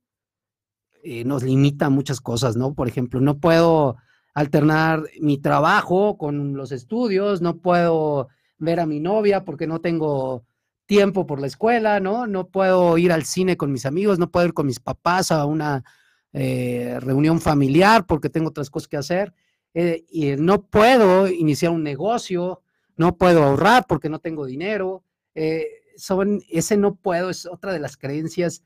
[1.03, 2.73] eh, nos limita a muchas cosas, ¿no?
[2.73, 3.97] Por ejemplo, no puedo
[4.33, 10.45] alternar mi trabajo con los estudios, no puedo ver a mi novia porque no tengo
[10.85, 12.27] tiempo por la escuela, ¿no?
[12.27, 15.43] No puedo ir al cine con mis amigos, no puedo ir con mis papás a
[15.43, 15.83] una
[16.31, 19.33] reunión familiar porque tengo otras cosas que hacer.
[19.73, 22.61] Eh, y no puedo iniciar un negocio,
[22.97, 25.03] no puedo ahorrar porque no tengo dinero.
[25.33, 28.63] Eh, son, ese no puedo es otra de las creencias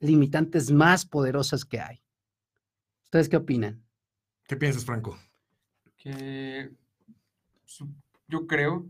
[0.00, 2.02] limitantes más poderosas que hay.
[3.04, 3.82] ¿Ustedes qué opinan?
[4.46, 5.18] ¿Qué piensas, Franco?
[5.96, 6.70] Que
[8.28, 8.86] yo creo,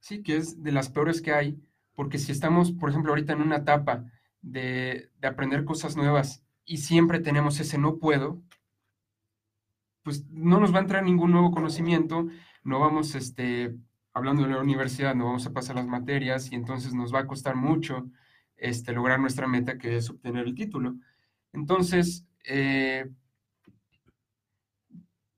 [0.00, 1.58] sí, que es de las peores que hay,
[1.94, 4.10] porque si estamos, por ejemplo, ahorita en una etapa
[4.42, 8.42] de, de aprender cosas nuevas y siempre tenemos ese no puedo,
[10.06, 12.28] pues no nos va a entrar ningún nuevo conocimiento,
[12.62, 13.74] no vamos, este,
[14.12, 17.26] hablando de la universidad, no vamos a pasar las materias y entonces nos va a
[17.26, 18.08] costar mucho
[18.56, 20.94] este, lograr nuestra meta, que es obtener el título.
[21.52, 23.10] Entonces, eh,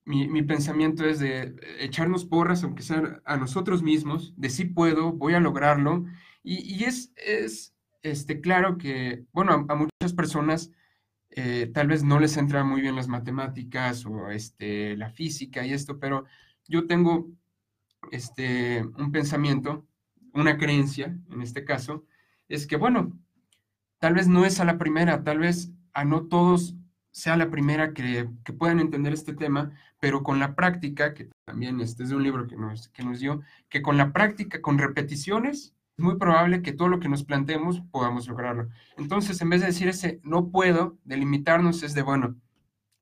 [0.04, 5.32] mi, pensamiento es de echarnos porras, aunque sea a nosotros mismos, de sí puedo, voy
[5.32, 6.04] a lograrlo.
[6.42, 10.72] Y, es, es este, claro que, bueno, a, muchas personas
[11.40, 15.72] eh, tal vez no les entra muy bien las matemáticas o este, la física y
[15.72, 16.24] esto, pero
[16.66, 17.28] yo tengo
[18.10, 19.86] este, un pensamiento,
[20.34, 22.04] una creencia, en este caso,
[22.48, 23.16] es que, bueno,
[24.00, 26.74] tal vez no es a la primera, tal vez a no todos
[27.12, 29.70] sea la primera que, puedan entender este tema,
[30.00, 33.20] pero con la práctica, que también este es de un libro que nos, que nos
[33.20, 37.24] dio, que con la práctica, con repeticiones, es muy probable que todo lo que nos
[37.24, 38.68] planteemos podamos lograrlo.
[38.96, 42.36] Entonces, en vez de decir ese no puedo, delimitarnos es de, bueno,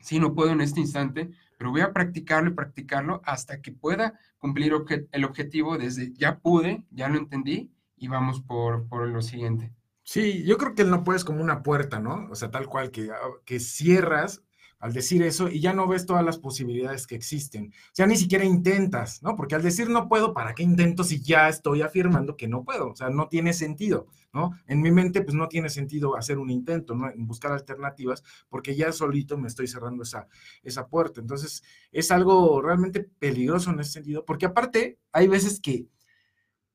[0.01, 4.19] sí, no puedo en este instante, pero voy a practicarlo y practicarlo hasta que pueda
[4.39, 4.73] cumplir
[5.13, 9.73] el objetivo desde ya pude, ya lo entendí y vamos por, por lo siguiente.
[10.03, 12.29] Sí, yo creo que el no puedes como una puerta, ¿no?
[12.31, 14.43] O sea, tal cual que, ah, que cierras
[14.87, 17.73] al decir eso y ya no ves todas las posibilidades que existen.
[17.75, 19.37] O sea, ni siquiera intentas, ¿no?
[19.37, 22.91] Porque al decir no puedo, ¿para qué intento si ya estoy afirmando que no puedo?
[22.91, 24.53] O sea, no tiene sentido, ¿no?
[24.67, 27.11] En mi mente, pues no tiene sentido hacer un intento, ¿no?
[27.17, 30.29] Buscar alternativas, porque ya solito me estoy cerrando esa,
[30.63, 31.21] esa puerta.
[31.21, 35.87] Entonces, es algo realmente peligroso en ese sentido, porque aparte, hay veces que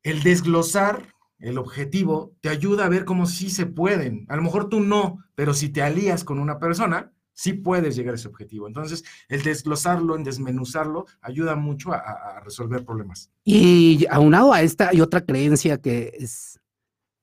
[0.03, 4.25] el desglosar el objetivo te ayuda a ver cómo sí se pueden.
[4.29, 8.13] A lo mejor tú no, pero si te alías con una persona, sí puedes llegar
[8.13, 8.67] a ese objetivo.
[8.67, 13.31] Entonces, el desglosarlo, en desmenuzarlo, ayuda mucho a, resolver problemas.
[13.43, 16.59] Y aunado a esta, hay otra creencia que es,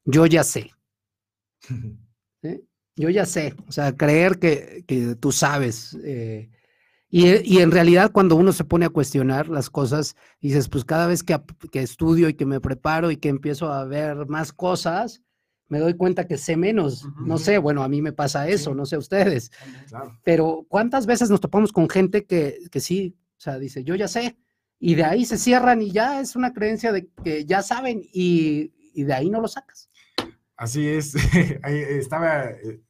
[0.04, 0.72] yo ya sé.
[3.00, 5.96] Yo ya sé, o sea, creer que, que tú sabes.
[6.02, 6.50] Eh,
[7.10, 11.22] y, en realidad cuando uno se pone a cuestionar las cosas, dices, pues cada vez
[11.22, 11.40] que,
[11.72, 15.22] que, estudio y que me preparo y que empiezo a ver más cosas,
[15.68, 17.06] me doy cuenta que sé menos.
[17.24, 19.50] No sé, bueno, a mí me pasa eso, no sé ustedes.
[20.24, 24.08] Pero ¿cuántas veces nos topamos con gente que, que sí, o sea, dice, yo ya
[24.08, 24.38] sé,
[24.80, 28.72] y de ahí se cierran y ya es una creencia de que ya saben y,
[28.94, 29.90] y de ahí no lo sacas?
[30.58, 31.14] Así es,
[31.64, 32.80] estaba eh,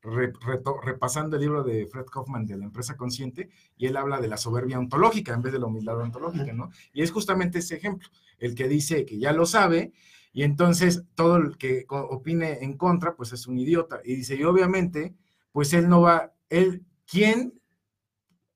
[0.83, 4.38] repasando el libro de Fred Kaufman de la empresa consciente y él habla de la
[4.38, 6.71] soberbia ontológica en vez de la humildad ontológica, ¿no?
[6.95, 9.93] Y es justamente ese ejemplo, el que dice que ya lo sabe
[10.38, 14.01] y entonces todo el que opine en contra, pues es un idiota.
[14.05, 15.16] Y dice, y obviamente,
[15.51, 17.61] pues él no va, él, ¿quién,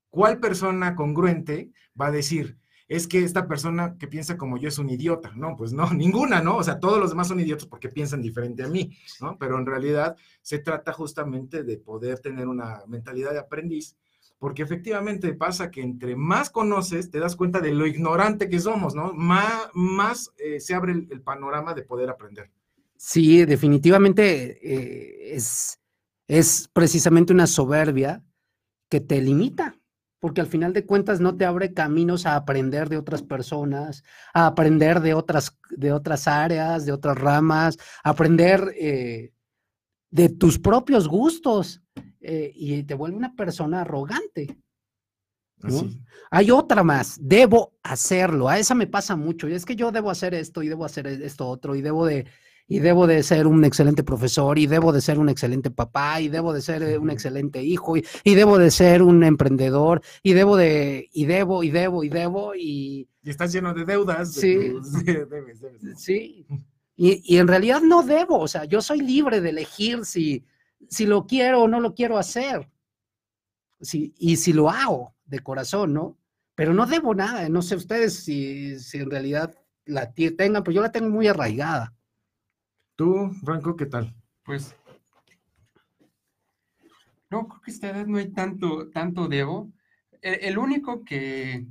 [0.08, 4.78] cuál persona congruente va a decir, es que esta persona que piensa como yo es
[4.78, 5.32] un idiota.
[5.34, 6.58] No, pues no, ninguna, ¿no?
[6.58, 9.36] O sea, todos los demás son idiotas porque piensan diferente a mí, ¿no?
[9.36, 13.96] Pero en realidad se trata justamente de poder tener una mentalidad de aprendiz,
[14.42, 18.92] porque efectivamente pasa que entre más conoces, te das cuenta de lo ignorante que somos,
[18.92, 19.12] ¿no?
[19.12, 22.50] Más, más eh, se abre el, panorama de poder aprender.
[22.96, 25.78] Sí, definitivamente eh, es,
[26.26, 28.24] es precisamente una soberbia
[28.88, 29.76] que te limita,
[30.18, 34.02] porque al final de cuentas no te abre caminos a aprender de otras personas,
[34.34, 39.34] a aprender de otras, de otras áreas, de otras ramas, a aprender eh,
[40.12, 41.82] de tus propios gustos
[42.20, 44.56] eh, y te vuelve una persona arrogante.
[46.30, 50.10] Hay otra más, debo hacerlo, a esa me pasa mucho, y es que yo debo
[50.10, 52.26] hacer esto y debo hacer esto otro y debo de
[52.68, 56.28] y debo de ser un excelente profesor, y debo de ser un excelente papá, y
[56.28, 60.56] debo de ser eh, un excelente hijo, y, debo de ser un emprendedor, y debo
[60.56, 63.08] de, y debo, y debo, y debo, y...
[63.24, 64.32] Y estás lleno de deudas.
[64.32, 64.72] Sí.
[65.96, 66.46] Sí.
[67.04, 70.46] Y, en realidad no debo, o sea, yo soy libre de elegir si,
[70.88, 72.70] si lo quiero o no lo quiero hacer.
[73.80, 76.16] Sí, y si lo hago de corazón, ¿no?
[76.54, 79.52] Pero no debo nada, no sé ustedes si, si en realidad
[79.84, 81.92] la tengan, pero yo la tengo muy arraigada.
[82.94, 84.14] Tú, Franco, ¿qué tal?
[84.44, 84.76] Pues,
[87.30, 89.72] no, creo que a esta edad no hay tanto, tanto debo.
[90.20, 91.66] El, único que,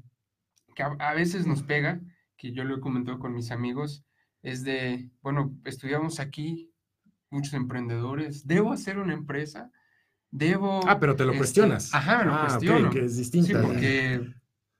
[0.78, 2.02] a, veces nos pega,
[2.36, 4.04] que yo lo he comentado con mis amigos,
[4.42, 6.72] es de, bueno, estudiamos aquí
[7.30, 9.72] muchos emprendedores, ¿debo hacer una empresa?
[10.32, 10.82] ¿Debo...?
[10.88, 11.94] Ah, pero te lo este, cuestionas.
[11.94, 12.90] Ajá, lo ah, cuestiono.
[12.90, 13.48] que es distinta.
[13.48, 14.34] Sí, porque,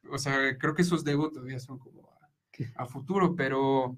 [0.10, 2.02] o sea, creo que esos debo todavía son como
[2.76, 3.98] a futuro, pero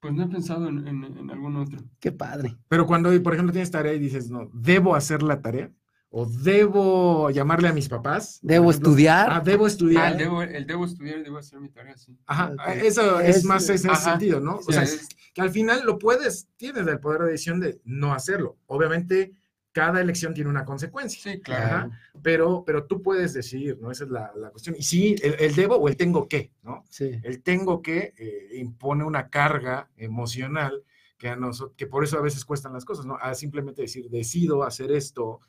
[0.00, 1.80] Pues no he pensado en, en, algún otro.
[1.98, 2.56] Qué padre.
[2.68, 5.72] Pero cuando, por ejemplo, tienes tarea y dices, no, debo hacer la tarea,
[6.10, 8.38] o debo llamarle a mis papás.
[8.42, 9.28] Debo estudiar.
[9.30, 10.04] Ah, debo estudiar.
[10.04, 12.16] Ah, el, debo, el debo estudiar, debo hacer mi tarea, sí.
[12.26, 14.56] Ajá, eso es, más ese sentido, ¿no?
[14.56, 14.84] o sea,
[15.34, 18.56] que al final lo puedes, tienes el poder de decisión de no hacerlo.
[18.66, 19.32] Obviamente,
[19.72, 21.32] cada elección tiene una consecuencia.
[21.32, 21.90] Sí, claro.
[22.22, 23.90] pero, pero tú puedes decidir, ¿no?
[23.90, 24.74] Esa es la, la cuestión.
[24.76, 26.84] Y sí, el, debo o el tengo que, ¿no?
[26.88, 27.20] Sí.
[27.22, 30.82] El tengo que eh, impone una carga emocional
[31.18, 33.16] que, a nosotros, que por eso a veces cuestan las cosas, ¿no?
[33.20, 35.40] A simplemente decir, decido hacer esto,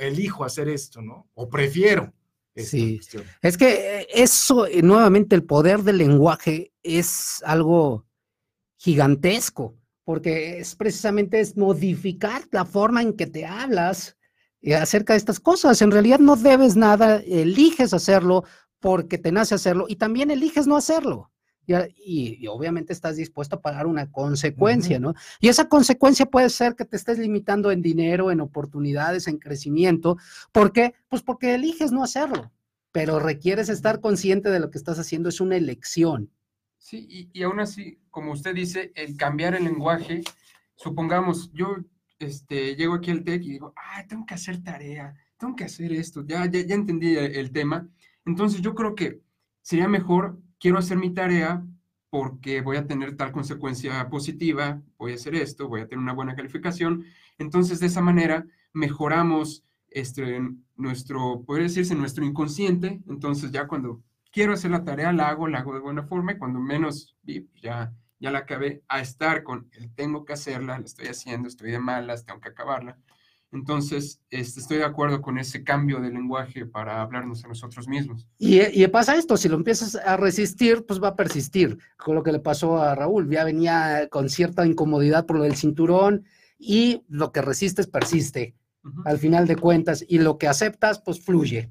[0.00, 1.28] elijo hacer esto, ¿no?
[1.34, 2.12] O prefiero.
[2.56, 3.00] Sí,
[3.40, 8.04] es que eh, eso, eh, nuevamente, el poder del lenguaje es algo
[8.76, 9.76] gigantesco
[10.08, 14.16] porque es precisamente es modificar la forma en que te hablas
[14.62, 15.82] eh, acerca de estas cosas.
[15.82, 18.44] En realidad no debes nada, eliges hacerlo
[18.80, 21.30] porque te nace hacerlo y también eliges no hacerlo.
[21.96, 25.14] Y, obviamente estás dispuesto a pagar una consecuencia, ¿no?
[25.40, 30.16] Y esa consecuencia puede ser que te estés limitando en dinero, en oportunidades, en crecimiento.
[30.52, 30.94] ¿Por qué?
[31.08, 32.50] Pues porque eliges no hacerlo,
[32.92, 36.30] pero requieres estar consciente de lo que estás haciendo, es una elección.
[36.78, 40.22] Sí, y, y, aún así, como usted dice, el cambiar el lenguaje,
[40.76, 41.76] supongamos, yo
[42.18, 45.92] este, llego aquí al TEC y digo, ah, tengo que hacer tarea, tengo que hacer
[45.92, 47.88] esto, ya, ya, ya entendí el, tema.
[48.24, 49.20] Entonces yo creo que
[49.62, 51.64] sería mejor, quiero hacer mi tarea
[52.10, 56.14] porque voy a tener tal consecuencia positiva, voy a hacer esto, voy a tener una
[56.14, 57.04] buena calificación.
[57.38, 60.40] Entonces, de esa manera, mejoramos este,
[60.76, 63.00] nuestro, podría decirse, nuestro inconsciente.
[63.08, 66.38] Entonces, ya cuando quiero hacer la tarea, la hago, la hago de buena forma y
[66.38, 70.84] cuando menos vi, ya, ya la acabé, a estar con el tengo que hacerla, la
[70.84, 72.98] estoy haciendo, estoy de malas, tengo que acabarla.
[73.50, 78.28] Entonces, este, estoy de acuerdo con ese cambio de lenguaje para hablarnos a nosotros mismos.
[78.38, 82.22] Y, y, pasa esto, si lo empiezas a resistir, pues va a persistir, con lo
[82.22, 86.24] que le pasó a Raúl, ya venía con cierta incomodidad por lo del cinturón
[86.58, 88.54] y lo que resistes persiste,
[89.04, 91.70] al final de cuentas, y lo que aceptas, pues fluye.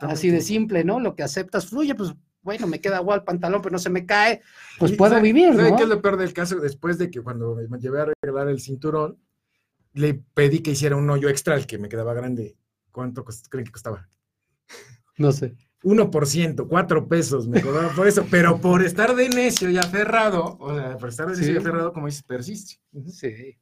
[0.00, 1.00] Así de simple, ¿no?
[1.00, 4.04] Lo que aceptas fluye, pues bueno, me queda igual el pantalón, pero no se me
[4.04, 4.42] cae,
[4.78, 5.76] pues puedo vivir, ¿no?
[5.76, 6.58] qué es lo peor del caso?
[6.58, 9.16] Después de que cuando me llevé a arreglar el cinturón,
[9.94, 12.56] le pedí que hiciera un hoyo extra, el que me quedaba grande.
[12.90, 14.08] ¿Cuánto creen que costaba?
[15.18, 15.54] No sé.
[15.82, 20.76] 1%, 4 pesos me cobraba por eso, pero por estar de necio y aferrado, o
[20.76, 22.80] sea, por estar de necio y aferrado, como dices, persiste.
[23.08, 23.58] Sí.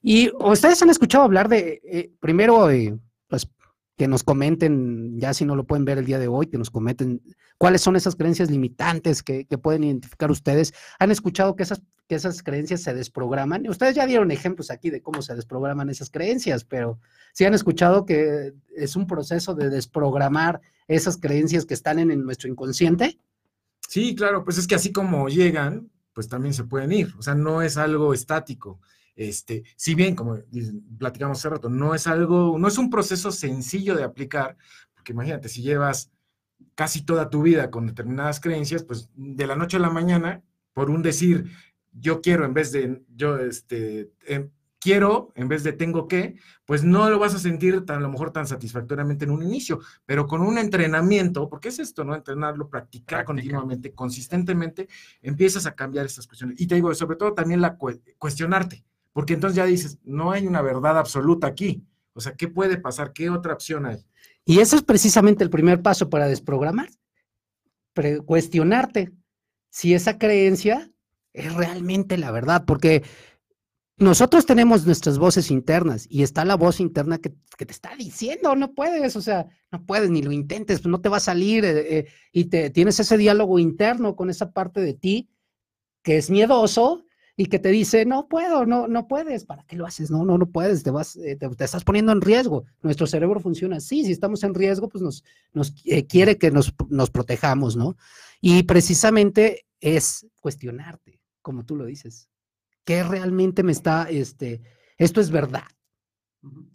[0.00, 3.48] Y ustedes han escuchado hablar de, eh, primero, eh, pues
[3.96, 6.70] que nos comenten, ya si no lo pueden ver el día de hoy, que nos
[6.70, 7.22] comenten
[7.56, 10.74] cuáles son esas creencias limitantes que, pueden identificar ustedes.
[10.98, 13.66] ¿Han escuchado que esas, que esas creencias se desprograman?
[13.68, 17.00] Ustedes ya dieron ejemplos aquí de cómo se desprograman esas creencias, pero
[17.32, 22.22] sí han escuchado que es un proceso de desprogramar esas creencias que están en, en
[22.22, 23.18] nuestro inconsciente.
[23.88, 27.14] Sí, claro, pues es que así como llegan, pues también se pueden ir.
[27.18, 28.78] O sea, no es algo estático.
[29.16, 30.38] Este, si bien, como
[30.98, 34.56] platicamos hace rato, no es algo, no es un proceso sencillo de aplicar,
[34.94, 36.12] porque imagínate, si llevas
[36.74, 40.42] casi toda tu vida con determinadas creencias, pues de la noche a la mañana,
[40.74, 41.50] por un decir,
[41.92, 46.84] yo quiero en vez de, yo, este, em, quiero en vez de tengo que, pues
[46.84, 50.26] no lo vas a sentir tan, a lo mejor tan satisfactoriamente en un inicio, pero
[50.26, 52.14] con un entrenamiento, porque es esto, ¿no?
[52.14, 54.88] Entrenarlo, practicar continuamente, consistentemente,
[55.22, 56.60] empiezas a cambiar estas cuestiones.
[56.60, 57.78] Y te digo, sobre todo también la
[58.18, 58.84] cuestionarte
[59.16, 61.82] porque entonces ya dices, no hay una verdad absoluta aquí.
[62.12, 63.14] O sea, ¿qué puede pasar?
[63.14, 64.04] ¿Qué otra opción hay?
[64.44, 66.90] Y ese es precisamente el primer paso para desprogramar.
[68.26, 69.14] cuestionarte
[69.70, 70.92] si esa creencia
[71.32, 73.04] es realmente la verdad, porque
[73.96, 78.74] nosotros tenemos nuestras voces internas y está la voz interna que, te está diciendo, no
[78.74, 81.98] puedes, o sea, no puedes ni lo intentes, pues no te va a salir eh,
[81.98, 85.30] eh, y te, tienes ese diálogo interno con esa parte de ti
[86.02, 87.05] que es miedoso
[87.36, 90.10] y que te dice, no puedo, no, no puedes, ¿para qué lo haces?
[90.10, 92.64] No, no, no puedes, te vas, eh, te, estás poniendo en riesgo.
[92.82, 95.22] Nuestro cerebro funciona así, si estamos en riesgo, pues nos,
[95.52, 97.96] nos eh, quiere que nos, nos protejamos, ¿no?
[98.40, 102.30] Y precisamente es cuestionarte, como tú lo dices.
[102.84, 104.62] ¿Qué realmente me está, este,
[104.96, 105.64] esto es verdad?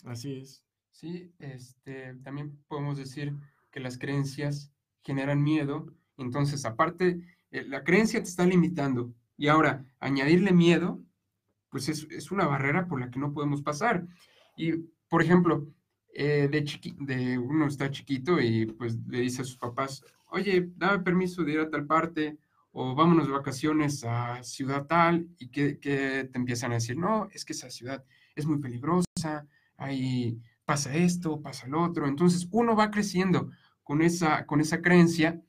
[0.05, 0.63] Así es.
[0.91, 3.33] Sí, este, también podemos decir
[3.71, 4.71] que las creencias
[5.01, 5.87] generan miedo.
[6.17, 7.19] Entonces, aparte,
[7.49, 11.03] eh, la creencia te está limitando, y ahora, añadirle miedo,
[11.69, 14.05] pues es, una barrera por la que no podemos pasar.
[14.57, 14.73] Y,
[15.07, 15.67] por ejemplo,
[16.13, 20.99] eh, de, de uno está chiquito y pues le dice a sus papás, oye, dame
[20.99, 22.37] permiso de ir a tal parte
[22.71, 27.45] o vámonos de vacaciones a ciudad tal y que, te empiezan a decir, no, es
[27.45, 28.03] que esa ciudad
[28.35, 29.45] es muy peligrosa,
[29.77, 32.07] ahí pasa esto, pasa lo otro.
[32.07, 33.49] Entonces uno va creciendo
[33.83, 35.41] con esa, con esa creencia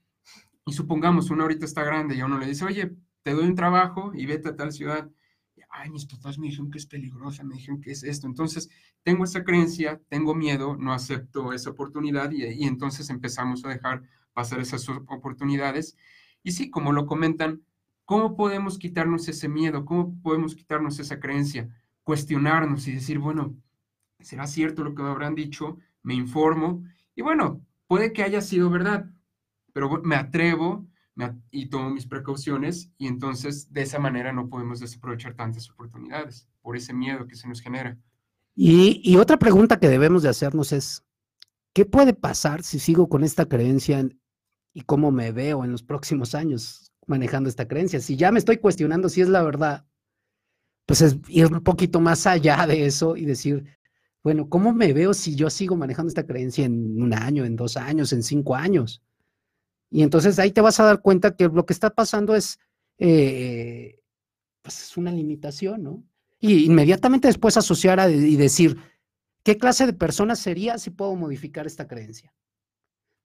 [0.66, 2.92] y supongamos uno ahorita está grande y uno le dice, oye,
[3.22, 5.10] te doy un trabajo y vete a tal ciudad.
[5.70, 8.26] ay, mis papás me dijeron que es peligrosa, me dijeron que es esto.
[8.26, 8.68] Entonces,
[9.02, 14.02] tengo esa creencia, tengo miedo, no acepto esa oportunidad y, y entonces empezamos a dejar
[14.32, 15.96] pasar esas oportunidades.
[16.42, 17.62] Y sí, como lo comentan,
[18.04, 19.84] ¿cómo podemos quitarnos ese miedo?
[19.84, 21.68] ¿Cómo podemos quitarnos esa creencia?
[22.02, 23.56] Cuestionarnos y decir, bueno,
[24.20, 25.78] ¿será cierto lo que me habrán dicho?
[26.02, 26.82] Me informo
[27.14, 29.10] y bueno, puede que haya sido verdad,
[29.72, 30.86] pero me atrevo
[31.50, 36.76] y tomo mis precauciones y entonces de esa manera no podemos desaprovechar tantas oportunidades por
[36.76, 37.98] ese miedo que se nos genera.
[38.54, 41.04] Y, y otra pregunta que debemos de hacernos es,
[41.74, 44.08] ¿qué puede pasar si sigo con esta creencia
[44.72, 48.00] y cómo me veo en los próximos años manejando esta creencia?
[48.00, 49.86] Si ya me estoy cuestionando si es la verdad,
[50.86, 53.64] pues es ir un poquito más allá de eso y decir,
[54.22, 57.76] bueno, ¿cómo me veo si yo sigo manejando esta creencia en un año, en dos
[57.76, 59.02] años, en cinco años?
[59.92, 62.58] Y entonces ahí te vas a dar cuenta que lo que está pasando es,
[62.96, 64.00] eh,
[64.62, 66.02] pues es una limitación, ¿no?
[66.40, 68.78] Y inmediatamente después asociar y decir,
[69.44, 72.32] ¿qué clase de persona sería si puedo modificar esta creencia?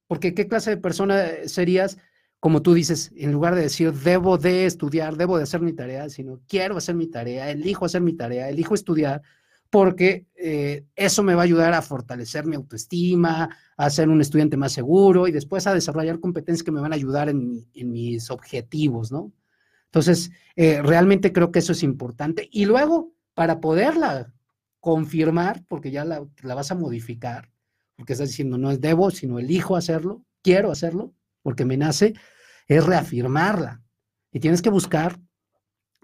[0.08, 1.98] Porque ¿qué clase de persona serías,
[2.42, 6.10] como tú dices, en lugar de decir, debo de estudiar, debo de hacer mi tarea,
[6.10, 9.22] sino quiero hacer mi tarea, elijo hacer mi tarea, elijo estudiar,
[9.70, 14.58] porque eh, eso me va a ayudar a fortalecer mi autoestima, a ser un estudiante
[14.58, 19.12] más seguro y después a desarrollar competencias que me van a ayudar en, mis objetivos,
[19.12, 19.32] ¿no?
[19.86, 22.48] Entonces, eh, realmente creo que eso es importante.
[22.52, 24.34] Y luego, para poderla
[24.80, 27.50] confirmar, porque ya la, la vas a modificar,
[27.96, 32.14] porque estás diciendo no es debo, sino elijo hacerlo, quiero hacerlo, porque me nace,
[32.68, 33.82] es reafirmarla.
[34.32, 35.20] Y tienes que buscar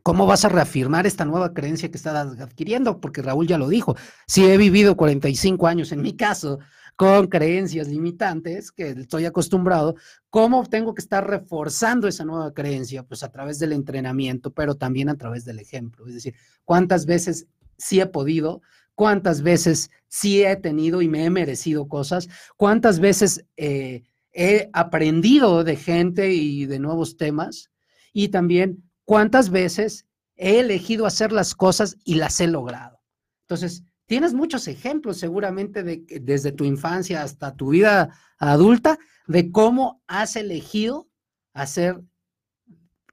[0.04, 3.00] ¿Cómo vas a reafirmar esta nueva creencia que estás adquiriendo?
[3.00, 3.96] Porque Raúl ya lo dijo,
[4.28, 6.60] si he vivido 45 años en mi caso
[6.98, 9.96] con creencias limitantes que estoy acostumbrado,
[10.30, 13.04] ¿cómo tengo que estar reforzando esa nueva creencia?
[13.04, 16.06] Pues a través del entrenamiento, pero también a través del ejemplo.
[16.06, 16.36] Es decir,
[16.66, 17.48] ¿cuántas veces
[17.78, 18.62] sí he podido?
[18.96, 22.28] ¿Cuántas veces sí he tenido y me he merecido cosas?
[22.58, 27.72] ¿Cuántas veces eh, he aprendido de gente y de nuevos temas?
[28.12, 33.02] Y también cuántas veces he elegido hacer las cosas y las he logrado.
[33.42, 38.98] Entonces, tienes muchos ejemplos seguramente de desde tu infancia hasta tu vida adulta
[39.28, 41.08] de cómo has elegido
[41.54, 42.02] hacer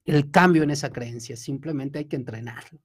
[0.05, 1.37] el cambio en esa creencia.
[1.37, 2.81] Simplemente hay que entrenarlo.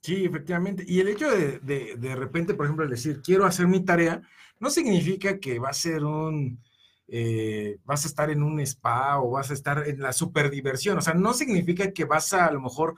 [0.00, 0.84] Sí, efectivamente.
[0.86, 4.22] Y el hecho de, de, de repente, por ejemplo, decir, quiero hacer mi tarea,
[4.58, 6.60] no significa que va a ser un,
[7.08, 10.98] eh, vas a estar en un spa o vas a estar en la superdiversión.
[10.98, 12.96] O sea, no significa que vas a a lo mejor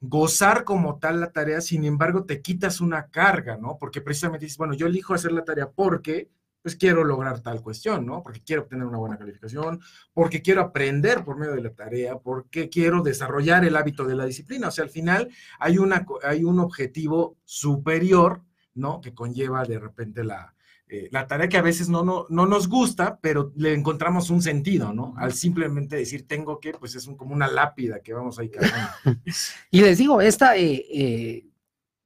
[0.00, 3.76] gozar como tal la tarea, sin embargo, te quitas una carga, ¿no?
[3.78, 6.30] Porque precisamente dices, bueno, yo elijo hacer la tarea porque
[6.62, 8.22] pues quiero lograr tal cuestión, ¿no?
[8.22, 9.80] Porque quiero obtener una buena calificación,
[10.12, 14.26] porque quiero aprender por medio de la tarea, porque quiero desarrollar el hábito de la
[14.26, 14.68] disciplina.
[14.68, 18.42] O sea, al final hay, una, hay un objetivo superior,
[18.74, 19.00] ¿no?
[19.00, 20.54] Que conlleva de repente la,
[20.92, 24.42] eh, la tarea que a veces no, no, no, nos gusta, pero le encontramos un
[24.42, 25.14] sentido, ¿no?
[25.16, 28.90] Al simplemente decir tengo que, pues es como una lápida que vamos ahí cargando.
[29.70, 31.44] y les digo, esta, eh, eh,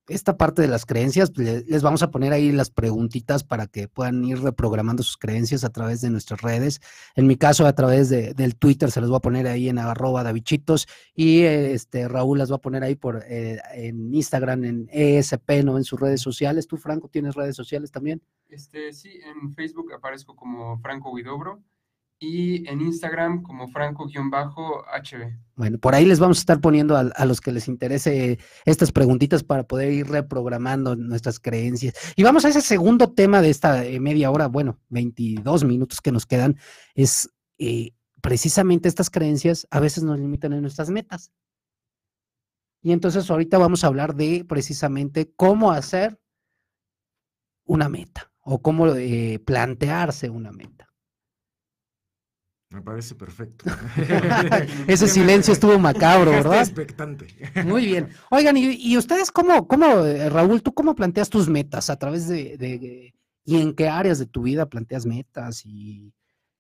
[0.09, 3.89] esta parte de las creencias, pues, les vamos a poner ahí las preguntitas para que
[3.89, 6.81] puedan ir reprogramando sus creencias a través de nuestras redes.
[7.15, 9.79] En mi caso, a través de, del Twitter, se los voy a poner ahí en
[9.79, 15.65] arroba davichitos y este Raúl las va a poner ahí por en Instagram, en ESP,
[15.65, 15.79] ¿no?
[15.79, 16.67] En sus redes sociales.
[16.67, 18.23] ¿Tú, Franco, tienes redes sociales también?
[18.49, 21.63] Este, sí, en Facebook aparezco como Franco Guidobro
[22.19, 25.39] y en Instagram como Franco-HB.
[25.57, 29.43] Bueno, por ahí les vamos a estar poniendo a, los que les interese estas preguntitas
[29.43, 31.95] para poder ir reprogramando nuestras creencias.
[32.17, 36.13] Y vamos a ese segundo tema de esta eh, media hora, bueno, 22 minutos que
[36.13, 36.57] nos quedan,
[36.95, 41.31] es eh, precisamente estas creencias a veces nos limitan en nuestras metas.
[42.83, 46.21] Y entonces ahorita vamos a hablar de precisamente cómo hacer
[47.65, 50.94] una meta o cómo eh, plantearse una meta.
[52.75, 53.67] Me parece perfecto.
[54.89, 56.59] Ese silencio estuvo macabro, ¿verdad?
[56.59, 57.29] expectante.
[57.65, 58.09] Muy bien.
[58.33, 61.89] Oigan, ¿y, ustedes cómo, cómo, eh, Raúl, tú cómo planteas tus metas?
[61.89, 63.15] ¿A través de,
[63.45, 66.13] y en qué áreas de tu vida planteas metas y,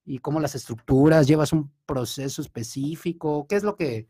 [0.04, 1.26] y, cómo las estructuras?
[1.26, 3.48] ¿Llevas un proceso específico?
[3.48, 4.06] ¿Qué es lo que,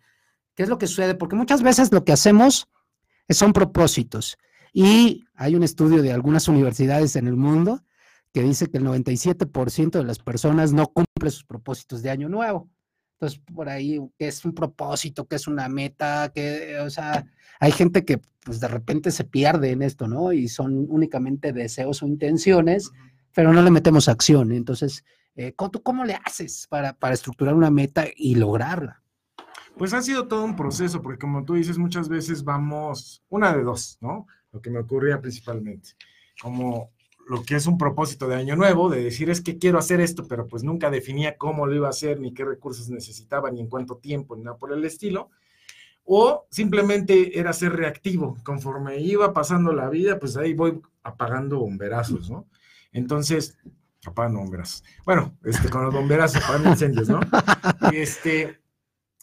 [0.54, 1.14] qué es lo que sucede?
[1.14, 2.68] Porque muchas veces lo que hacemos
[3.30, 4.36] son propósitos
[4.74, 7.82] y hay un estudio de algunas universidades en el mundo
[8.34, 12.68] que dice que el 97% de las personas no cumple sus propósitos de año nuevo.
[13.12, 15.28] Entonces, por ahí, ¿qué es un propósito?
[15.28, 16.32] ¿Qué es una meta?
[16.34, 17.24] que o sea,
[17.60, 20.32] hay gente que pues de repente se pierde en esto, ¿no?
[20.32, 22.90] Y son únicamente deseos o intenciones,
[23.32, 24.50] pero no le metemos acción.
[24.50, 25.04] Entonces,
[25.36, 29.00] eh, ¿cómo, ¿cómo le haces para, para estructurar una meta y lograrla?
[29.78, 33.62] Pues ha sido todo un proceso, porque como tú dices, muchas veces vamos, una de
[33.62, 34.26] dos, ¿no?
[34.50, 35.90] Lo que me ocurría principalmente,
[36.42, 36.90] como
[37.28, 40.26] lo que es un propósito de año nuevo, de decir es que quiero hacer esto,
[40.28, 43.68] pero pues nunca definía cómo lo iba a hacer, ni qué recursos necesitaba, ni en
[43.68, 45.30] cuánto tiempo, ni nada por el estilo.
[46.04, 48.36] O simplemente era ser reactivo.
[48.44, 52.46] Conforme iba pasando la vida, pues ahí voy apagando bomberazos, ¿no?
[52.92, 53.56] Entonces,
[54.04, 54.84] apagando bomberazos.
[55.06, 57.20] Bueno, este, con los bomberazos apagando incendios, ¿no?
[57.92, 58.60] Este,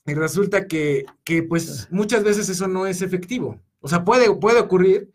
[0.08, 3.60] y resulta que, que, pues, muchas veces eso no es efectivo.
[3.80, 5.12] O sea, puede, puede ocurrir,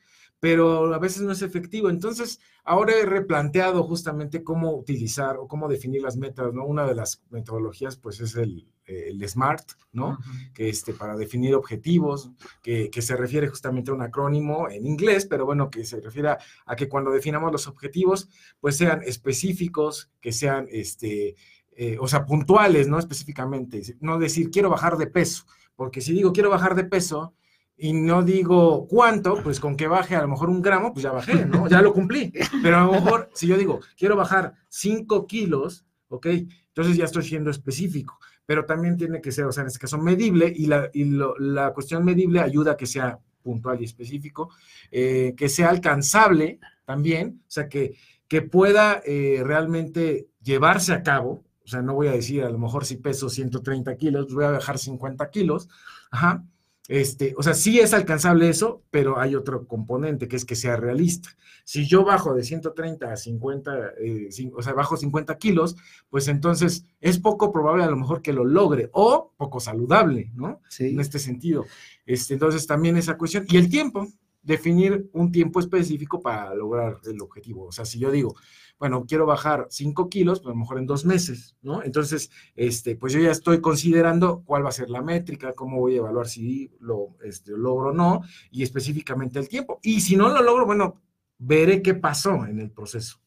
[0.47, 1.90] pero a veces no es efectivo.
[1.90, 6.64] Entonces, ahora he replanteado justamente cómo utilizar o cómo definir las metas, ¿no?
[6.64, 10.20] Una de las metodologías, pues, es el, el SMART, ¿no?
[10.55, 12.30] Que este, para definir objetivos,
[12.62, 16.28] que, que, se refiere justamente a un acrónimo en inglés, pero bueno, que se refiere
[16.28, 18.28] a, a que cuando definamos los objetivos,
[18.61, 21.34] pues sean específicos, que sean, este,
[21.72, 23.01] eh, o sea, puntuales, ¿no?
[23.01, 25.44] Específicamente, no decir quiero bajar de peso,
[25.74, 27.34] porque si digo quiero bajar de peso,
[27.79, 31.12] y no digo cuánto, pues con que baje a lo mejor un gramo, pues ya
[31.12, 31.68] bajé, ¿no?
[31.68, 32.33] Ya lo cumplí.
[32.62, 36.27] Pero a lo mejor, si yo digo, quiero bajar 5 kilos, ¿ok?
[36.27, 38.18] Entonces ya estoy siendo específico.
[38.47, 41.37] Pero también tiene que ser, o sea, en este caso, medible, y la, y lo,
[41.39, 44.51] la cuestión medible ayuda a que sea puntual y específico,
[44.91, 47.97] eh, que sea alcanzable también, o sea, que,
[48.27, 51.45] que pueda eh, realmente llevarse a cabo.
[51.64, 54.45] O sea, no voy a decir, a lo mejor si peso 130 kilos, pues voy
[54.45, 55.68] a bajar 50 kilos.
[56.11, 56.45] Ajá
[56.89, 60.76] este, o sea, sí es alcanzable eso, pero hay otro componente que es que sea
[60.76, 61.30] realista.
[61.64, 65.76] Si yo bajo de 130 a 50, eh, o sea, bajo 50 kilos,
[66.11, 70.61] pues entonces es poco probable a lo mejor que lo logre o poco saludable, ¿no?
[70.68, 70.91] Sí.
[70.91, 71.64] En este sentido.
[72.05, 73.47] Este, entonces también esa cuestión.
[73.49, 74.07] Y el tiempo,
[74.47, 77.66] definir un tiempo específico para lograr el objetivo.
[77.66, 78.36] O sea, si yo digo,
[78.78, 81.82] bueno, quiero bajar 5 kilos, pues a lo mejor en dos meses, ¿no?
[81.82, 85.94] Entonces, este, pues yo ya estoy considerando cuál va a ser la métrica, cómo voy
[85.94, 89.80] a evaluar si lo este, logro o no, y específicamente el tiempo.
[89.82, 91.03] Y si no lo logro, bueno,
[91.38, 93.18] veré qué pasó en el proceso.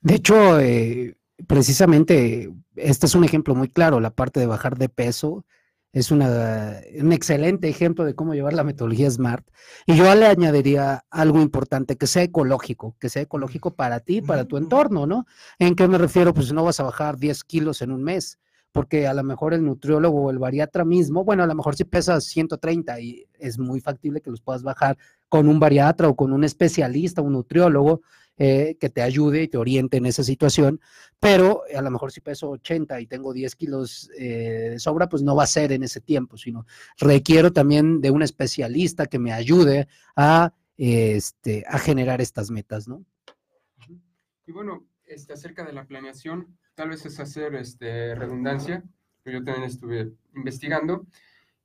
[0.00, 1.16] De hecho, eh,
[1.48, 5.44] precisamente, este es un ejemplo muy claro, la parte de bajar de peso
[5.92, 9.46] es una, un excelente ejemplo de cómo llevar la metodología SMART.
[9.86, 14.46] Y yo le añadiría algo importante, que sea ecológico, que sea ecológico para ti, para
[14.46, 15.26] tu entorno, ¿no?
[15.58, 16.32] ¿En qué me refiero?
[16.32, 18.38] Pues no vas a bajar 10 kilos en un mes,
[18.72, 21.84] porque a lo mejor el nutriólogo o el bariatra mismo, bueno, a lo mejor si
[21.84, 24.96] pesas 130 y es muy factible que los puedas bajar
[25.32, 28.02] con un bariatra o con un especialista, un nutriólogo,
[28.36, 30.78] eh, que te ayude y te oriente en esa situación,
[31.18, 35.22] pero a lo mejor si peso 80 y tengo 10 kilos eh, de sobra, pues
[35.22, 36.66] no va a ser en ese tiempo, sino
[36.98, 43.02] requiero también de un especialista que me ayude a, este, a generar estas metas, ¿no?
[44.46, 48.84] Y bueno, este, acerca de la planeación, tal vez es hacer este, redundancia,
[49.24, 51.06] yo también estuve investigando.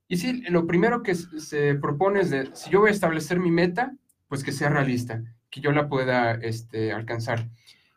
[0.08, 3.50] Y sí, lo primero que se propone es de, si yo voy a establecer mi
[3.50, 3.94] meta,
[4.26, 7.48] pues que sea realista que yo la pueda este, alcanzar.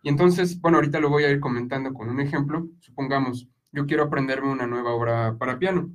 [0.03, 2.69] Y entonces, bueno, ahorita lo voy a ir comentando con un ejemplo.
[2.79, 5.91] Supongamos, yo quiero aprenderme una nueva obra para piano.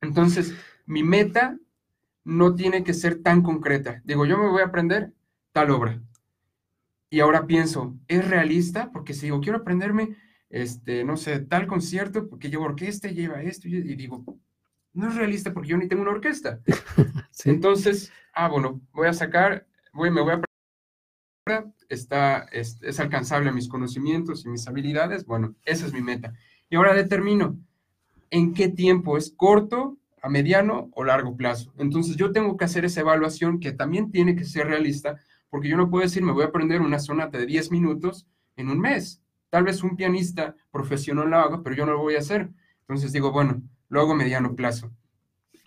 [0.00, 0.54] Entonces,
[0.86, 1.58] mi meta
[2.24, 4.02] no tiene que ser tan concreta.
[4.04, 5.12] Digo, yo me voy a aprender
[5.52, 6.02] tal obra.
[7.08, 8.90] Y ahora pienso, ¿es realista?
[8.90, 10.16] Porque si digo, quiero aprenderme,
[10.50, 14.24] este, no sé, tal concierto, porque llevo orquesta, lleva esto, y digo,
[14.96, 16.60] no es realista porque yo ni tengo una orquesta.
[17.44, 20.42] Entonces, ah, bueno, voy a sacar, voy, me voy a
[21.88, 26.34] está, es, es, alcanzable a mis conocimientos y mis habilidades, bueno, esa es mi meta.
[26.68, 27.56] Y ahora determino
[28.30, 31.72] en qué tiempo es corto, a mediano o largo plazo.
[31.78, 35.20] Entonces yo tengo que hacer esa evaluación que también tiene que ser realista,
[35.50, 38.26] porque yo no puedo decir, me voy a aprender una sonata de 10 minutos
[38.56, 39.22] en un mes.
[39.50, 42.50] Tal vez un pianista profesional lo haga, pero yo no lo voy a hacer.
[42.80, 44.90] Entonces digo, bueno, lo hago a mediano plazo.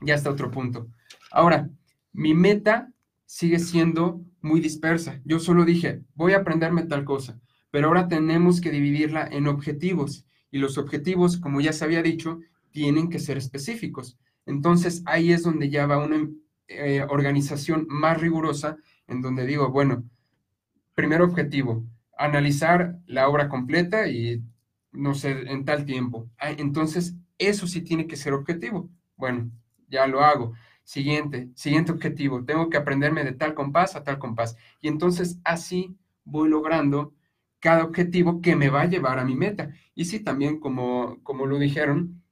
[0.02, 0.88] Ya está otro punto.
[1.32, 1.70] Ahora,
[2.14, 2.92] mi meta
[3.26, 5.22] sigue siendo muy dispersa.
[5.26, 7.40] Yo solo dije, voy a aprenderme tal cosa,
[7.72, 12.40] pero ahora tenemos que dividirla en objetivos y los objetivos, como ya se había dicho,
[12.72, 14.18] tienen que ser específicos.
[14.46, 16.28] Entonces ahí es donde ya va una
[16.68, 20.04] eh, organización más rigurosa, en donde digo, bueno,
[20.96, 21.86] primer objetivo,
[22.18, 24.44] analizar la obra completa y
[24.92, 26.30] no sé, en tal tiempo.
[26.38, 28.90] Ah, entonces, eso sí tiene que ser objetivo.
[29.16, 29.50] Bueno,
[29.88, 30.54] ya lo hago.
[30.84, 34.58] Siguiente, siguiente objetivo, tengo que aprenderme de tal compás a tal compás.
[34.82, 37.14] Y entonces así voy logrando
[37.60, 39.72] cada objetivo que me va a llevar a mi meta.
[39.96, 42.24] Y sí, también como, como lo dijeron,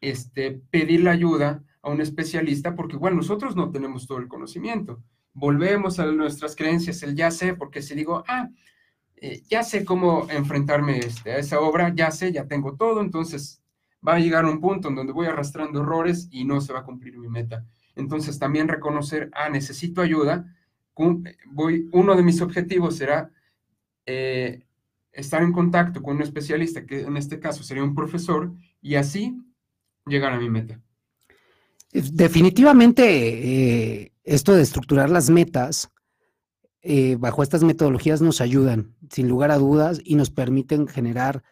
[0.00, 5.02] este, pedir la ayuda a un especialista, porque igual nosotros no tenemos todo el conocimiento.
[5.32, 8.48] Volvemos a nuestras creencias, el ya sé, porque si digo, ah,
[9.16, 13.62] eh, ya sé cómo enfrentarme este, a esa obra, ya sé, ya tengo todo, entonces
[14.06, 16.80] va a llegar a un punto en donde voy arrastrando errores y no se va
[16.80, 17.64] a cumplir mi meta.
[17.96, 20.54] Entonces también reconocer, ah, necesito ayuda.
[21.46, 23.30] Voy, uno de mis objetivos será
[24.06, 24.64] eh,
[25.12, 29.36] estar en contacto con un especialista, que en este caso sería un profesor, y así
[30.06, 30.80] llegar a mi meta.
[31.92, 35.90] Definitivamente, eh, esto de estructurar las metas
[36.82, 41.42] eh, bajo estas metodologías nos ayudan, sin lugar a dudas, y nos permiten generar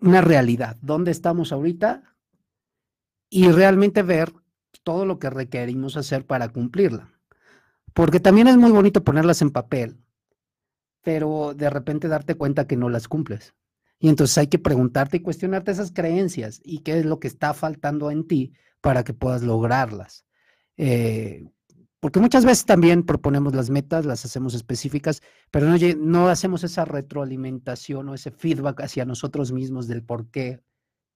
[0.00, 2.02] una realidad, dónde estamos ahorita
[3.28, 4.32] y realmente ver
[4.82, 7.12] todo lo que requerimos hacer para cumplirla.
[7.92, 9.96] Porque también es muy bonito ponerlas en papel,
[11.02, 13.54] pero de repente darte cuenta que no las cumples.
[13.98, 17.54] Y entonces hay que preguntarte y cuestionarte esas creencias y qué es lo que está
[17.54, 20.26] faltando en ti para que puedas lograrlas.
[20.76, 21.48] Eh,
[22.00, 26.84] porque muchas veces también proponemos las metas, las hacemos específicas, pero no, no hacemos esa
[26.84, 30.60] retroalimentación o ese feedback hacia nosotros mismos del por qué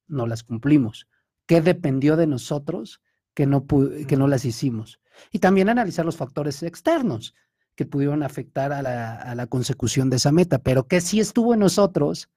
[0.09, 1.07] no las cumplimos,
[1.47, 3.01] qué dependió de nosotros
[3.35, 5.01] que no, que no las hicimos.
[5.31, 7.35] Y también analizar los factores externos
[7.77, 11.55] que pudieron afectar a la, a la consecución de esa meta, pero que sí estuvo
[11.55, 12.29] en nosotros.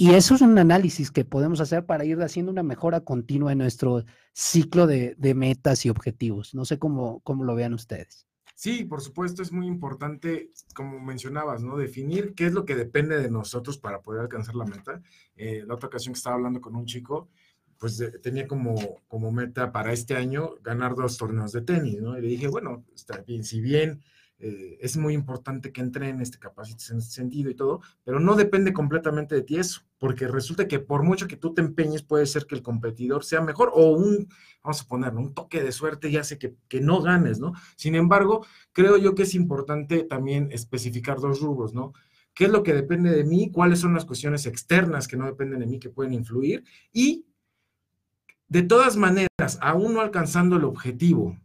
[0.00, 3.58] Y eso es un análisis que podemos hacer para ir haciendo una mejora continua en
[3.58, 6.54] nuestro ciclo de, metas y objetivos.
[6.54, 8.28] No sé cómo, cómo lo vean ustedes.
[8.54, 11.76] Sí, por supuesto, es muy importante, como mencionabas, ¿no?
[11.76, 15.02] Definir qué es lo que depende de nosotros para poder alcanzar la meta.
[15.34, 17.28] Eh, la otra ocasión que estaba hablando con un chico,
[17.76, 18.76] pues tenía como,
[19.08, 22.16] como meta para este año ganar dos torneos de tenis, ¿no?
[22.16, 24.00] Y le dije, bueno, está bien, si bien
[24.40, 28.36] eh, es muy importante que entrenes, este capacites en ese sentido y todo, pero no
[28.36, 32.24] depende completamente de ti eso, porque resulta que por mucho que tú te empeñes, puede
[32.26, 34.28] ser que el competidor sea mejor o un,
[34.62, 37.52] vamos a ponerlo, un toque de suerte ya hace que, que no ganes, ¿no?
[37.76, 41.92] Sin embargo, creo yo que es importante también especificar dos rubros, ¿no?
[42.32, 43.50] ¿Qué es lo que depende de mí?
[43.50, 46.62] ¿Cuáles son las cuestiones externas que no dependen de mí que pueden influir?
[46.92, 47.26] Y
[48.46, 51.36] de todas maneras, aún no alcanzando el objetivo,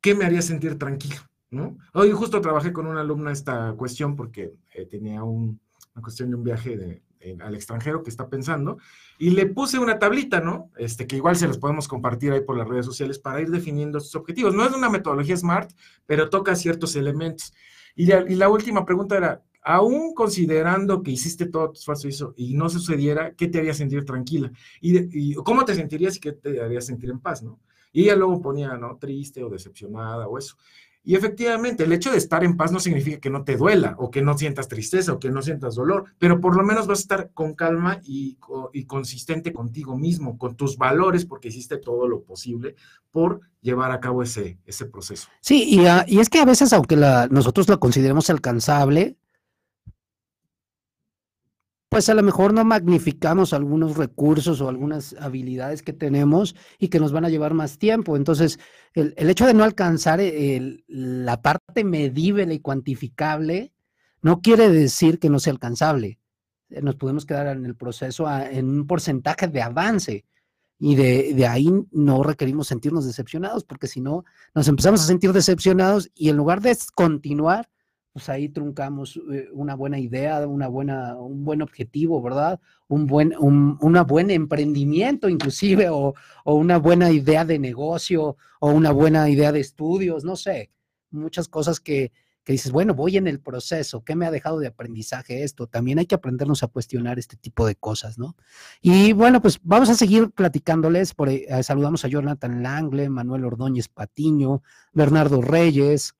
[0.00, 1.16] ¿qué me haría sentir tranquilo?
[1.56, 1.76] ¿No?
[1.92, 5.58] Hoy justo trabajé con una alumna esta cuestión porque eh, tenía una
[6.00, 7.02] cuestión de un viaje
[7.40, 8.78] al extranjero que está pensando
[9.18, 10.70] y le puse una tablita, ¿no?
[10.76, 13.98] Este, que igual se los podemos compartir ahí por las redes sociales para ir definiendo
[13.98, 14.54] estos objetivos.
[14.54, 15.72] No es una metodología SMART,
[16.06, 17.52] pero toca ciertos elementos.
[17.96, 22.68] Y y la última pregunta era, aún considerando que hiciste todo tu esfuerzo y no
[22.68, 24.52] sucediera, ¿qué te haría sentir tranquila?
[24.80, 27.58] Y, cómo te sentirías y qué te haría sentir en paz, ¿no?
[27.92, 28.96] Y ella luego ponía, ¿no?
[28.96, 30.56] Triste o decepcionada o eso.
[31.06, 34.10] Y efectivamente, el hecho de estar en paz no significa que no te duela o
[34.10, 37.02] que no sientas tristeza o que no sientas dolor, pero por lo menos vas a
[37.02, 38.38] estar con calma y,
[38.88, 42.74] consistente contigo mismo, con tus valores, porque hiciste todo lo posible
[43.12, 45.28] por llevar a cabo ese, ese proceso.
[45.40, 49.16] Sí, y, ah, y es que a veces, aunque la, nosotros lo consideremos alcanzable,
[51.96, 57.00] pues a lo mejor no magnificamos algunos recursos o algunas habilidades que tenemos y que
[57.00, 58.18] nos van a llevar más tiempo.
[58.18, 58.58] Entonces,
[58.92, 60.20] el, hecho de no alcanzar
[60.88, 63.72] la parte medible y cuantificable
[64.20, 66.18] no quiere decir que no sea alcanzable.
[66.68, 70.26] Eh, nos podemos quedar en el proceso en un porcentaje de avance
[70.78, 76.10] y de, ahí no requerimos sentirnos decepcionados, porque si no, nos empezamos a sentir decepcionados
[76.14, 77.70] y en lugar de continuar,
[78.16, 82.58] pues ahí truncamos eh, una buena idea, una buena, un buen objetivo, ¿verdad?
[82.88, 88.70] Un buen, un una buen emprendimiento inclusive, o, o, una buena idea de negocio, o
[88.70, 90.70] una buena idea de estudios, no sé,
[91.10, 92.10] muchas cosas que,
[92.42, 95.66] que dices, bueno, voy en el proceso, ¿qué me ha dejado de aprendizaje esto?
[95.66, 98.34] También hay que aprendernos a cuestionar este tipo de cosas, ¿no?
[98.80, 103.88] Y bueno, pues vamos a seguir platicándoles, por, eh, saludamos a Jonathan Langle, Manuel Ordóñez
[103.88, 104.62] Patiño,
[104.94, 106.14] Bernardo Reyes,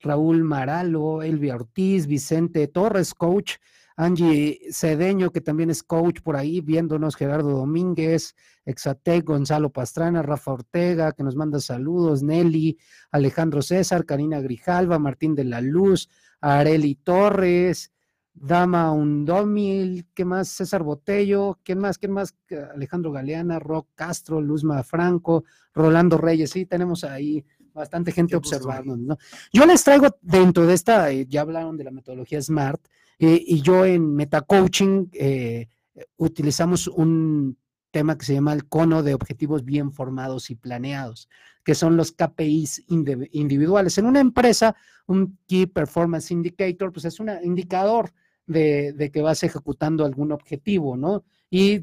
[0.00, 3.56] Raúl Maralo, Elvia Ortiz, Vicente Torres, coach,
[3.96, 8.34] Angie Cedeño, que también es coach por ahí, viéndonos, Gerardo Domínguez,
[8.64, 12.78] Exatec, Gonzalo Pastrana, Rafa Ortega, que nos manda saludos, Nelly,
[13.10, 16.08] Alejandro César, Karina Grijalva, Martín de la Luz,
[16.40, 17.92] Areli Torres,
[18.32, 20.48] Dama Undomil, ¿qué más?
[20.48, 21.98] César Botello, ¿quién más?
[21.98, 22.34] ¿Quién más?
[22.74, 25.44] Alejandro Galeana, Rock Castro, Luzma Franco,
[25.74, 27.44] Rolando Reyes, sí, tenemos ahí
[27.80, 29.18] bastante gente observando, ¿no?
[29.52, 32.80] Yo les traigo dentro de esta, eh, ya hablaron de la metodología SMART,
[33.18, 35.68] eh, y yo en MetaCoaching eh,
[36.16, 37.58] utilizamos un
[37.90, 41.28] tema que se llama el cono de objetivos bien formados y planeados,
[41.64, 43.98] que son los KPIs individuales.
[43.98, 44.76] En una empresa,
[45.06, 48.12] un Key Performance Indicator, pues es un indicador
[48.46, 51.24] de, que vas ejecutando algún objetivo, ¿no?
[51.50, 51.80] Y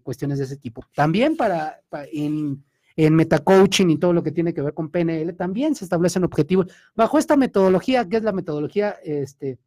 [0.00, 0.82] cuestiones de ese tipo.
[0.94, 2.65] También para, para en
[2.96, 6.66] en metacoaching y todo lo que tiene que ver con PNL, también se establecen objetivos
[6.94, 9.58] bajo esta metodología, que es la metodología este,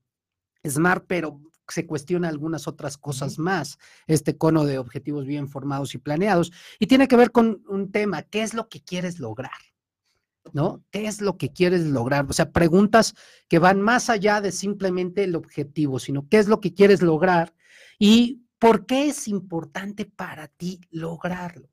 [0.67, 3.77] SMART, pero se cuestiona algunas otras cosas más,
[4.07, 8.23] este cono de objetivos bien formados y planeados, y tiene que ver con un tema,
[8.23, 9.51] ¿qué es lo que quieres lograr?
[10.51, 10.83] ¿No?
[10.89, 12.25] ¿Qué es lo que quieres lograr?
[12.27, 13.13] O sea, preguntas
[13.47, 17.53] que van más allá de simplemente el objetivo, sino qué es lo que quieres lograr
[17.99, 21.69] y por qué es importante para ti lograrlo.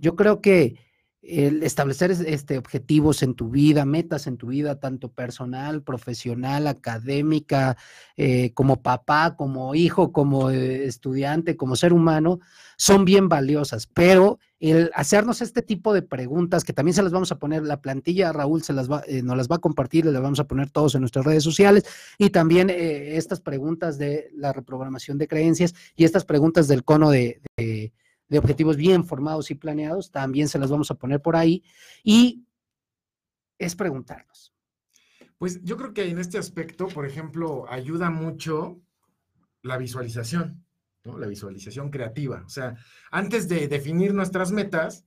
[0.00, 0.76] Yo creo que
[1.22, 7.76] el establecer este, objetivos en tu vida, metas en tu vida, tanto personal, profesional, académica,
[8.16, 12.40] eh, como papá, como hijo, como eh, estudiante, como ser humano,
[12.76, 13.86] son bien valiosas.
[13.86, 17.80] Pero el hacernos este tipo de preguntas, que también se las vamos a poner, la
[17.80, 20.70] plantilla Raúl se las va, eh, nos las va a compartir, las vamos a poner
[20.70, 21.84] todos en nuestras redes sociales,
[22.18, 27.40] y también estas preguntas de la reprogramación de creencias y estas preguntas del cono de
[27.56, 27.92] de
[28.38, 31.62] objetivos bien formados y planeados, también se las vamos a poner por ahí.
[32.02, 32.44] Y
[33.58, 34.52] es preguntarnos.
[35.38, 38.80] Pues yo creo que en este aspecto, por ejemplo, ayuda mucho
[39.62, 40.64] la visualización,
[41.04, 41.18] ¿no?
[41.18, 42.42] La visualización creativa.
[42.46, 42.76] O sea,
[43.10, 45.04] antes de definir nuestras metas,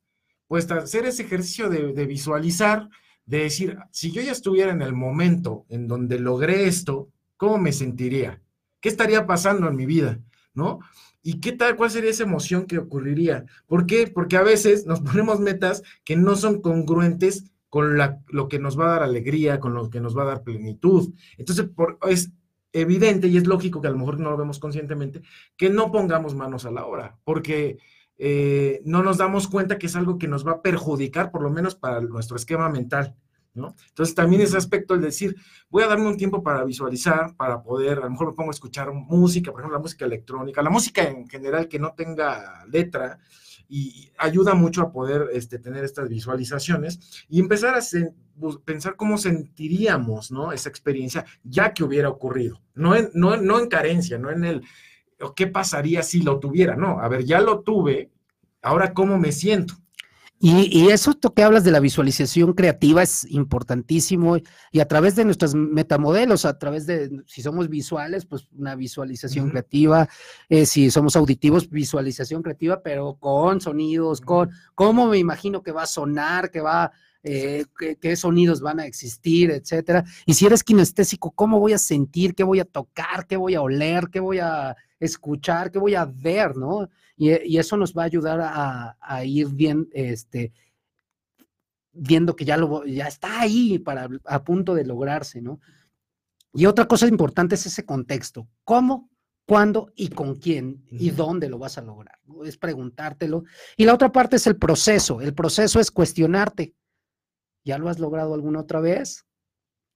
[0.47, 2.89] pues hacer ese ejercicio de, de visualizar,
[3.26, 7.71] de decir, si yo ya estuviera en el momento en donde logré esto, ¿cómo me
[7.71, 8.41] sentiría?
[8.80, 10.19] ¿Qué estaría pasando en mi vida?
[10.53, 10.80] ¿No?
[11.28, 11.76] ¿Y qué tal?
[11.76, 13.45] ¿Cuál sería esa emoción que ocurriría?
[13.65, 14.05] ¿Por qué?
[14.05, 17.97] Porque a veces nos ponemos metas que no son congruentes con
[18.28, 21.15] lo que nos va a dar alegría, con lo que nos va a dar plenitud.
[21.39, 21.67] Entonces,
[22.07, 22.32] es
[22.73, 25.23] evidente y es lógico que a lo mejor no lo vemos conscientemente,
[25.57, 27.80] que no pongamos manos a la obra, porque
[28.19, 31.49] eh, no nos damos cuenta que es algo que nos va a perjudicar, por lo
[31.49, 33.15] menos para nuestro esquema mental.
[33.56, 35.36] Entonces también ese aspecto, el decir,
[35.70, 38.53] voy a darme un tiempo para visualizar, para poder, a lo mejor me pongo a
[38.53, 43.20] escuchar música, por ejemplo, la música electrónica, la música en general que no tenga letra,
[43.68, 47.82] y ayuda mucho a poder este, tener estas visualizaciones y empezar a
[48.64, 50.51] pensar cómo sentiríamos, ¿no?
[50.51, 54.64] Esa experiencia ya que hubiera ocurrido, no en, no, no en carencia, no en el,
[55.36, 56.76] ¿qué pasaría si lo tuviera?
[56.76, 58.12] No, a ver, ya lo tuve,
[58.62, 59.76] ahora cómo me siento.
[60.48, 64.38] Y, eso que hablas de la visualización creativa es importantísimo
[64.72, 69.50] y a través de nuestros metamodelos, a través de, si somos visuales, pues una visualización
[69.50, 70.08] creativa,
[70.48, 75.82] eh, si somos auditivos, visualización creativa, pero con sonidos, con cómo me imagino que va
[75.82, 76.91] a sonar, que va,
[77.24, 77.66] eh,
[78.00, 80.04] qué, sonidos van a existir, etcétera.
[80.28, 82.36] Y si eres kinestésico, ¿cómo voy a sentir?
[82.36, 83.26] ¿Qué voy a tocar?
[83.26, 84.10] ¿Qué voy a oler?
[84.12, 85.72] ¿Qué voy a escuchar?
[85.72, 86.56] ¿Qué voy a ver?
[86.56, 86.88] ¿No?
[87.18, 90.51] Y, eso nos va a ayudar a, ir bien, este,
[91.91, 95.59] viendo que ya, lo, ya está ahí para, a punto de lograrse, ¿no?
[96.53, 98.47] Y otra cosa importante es ese contexto.
[98.63, 99.09] ¿Cómo,
[99.45, 102.18] cuándo y con quién y dónde lo vas a lograr?
[102.45, 103.43] Es preguntártelo.
[103.76, 105.20] Y la otra parte es el proceso.
[105.20, 106.74] El proceso es cuestionarte.
[107.66, 109.26] ¿Ya lo has logrado alguna otra vez?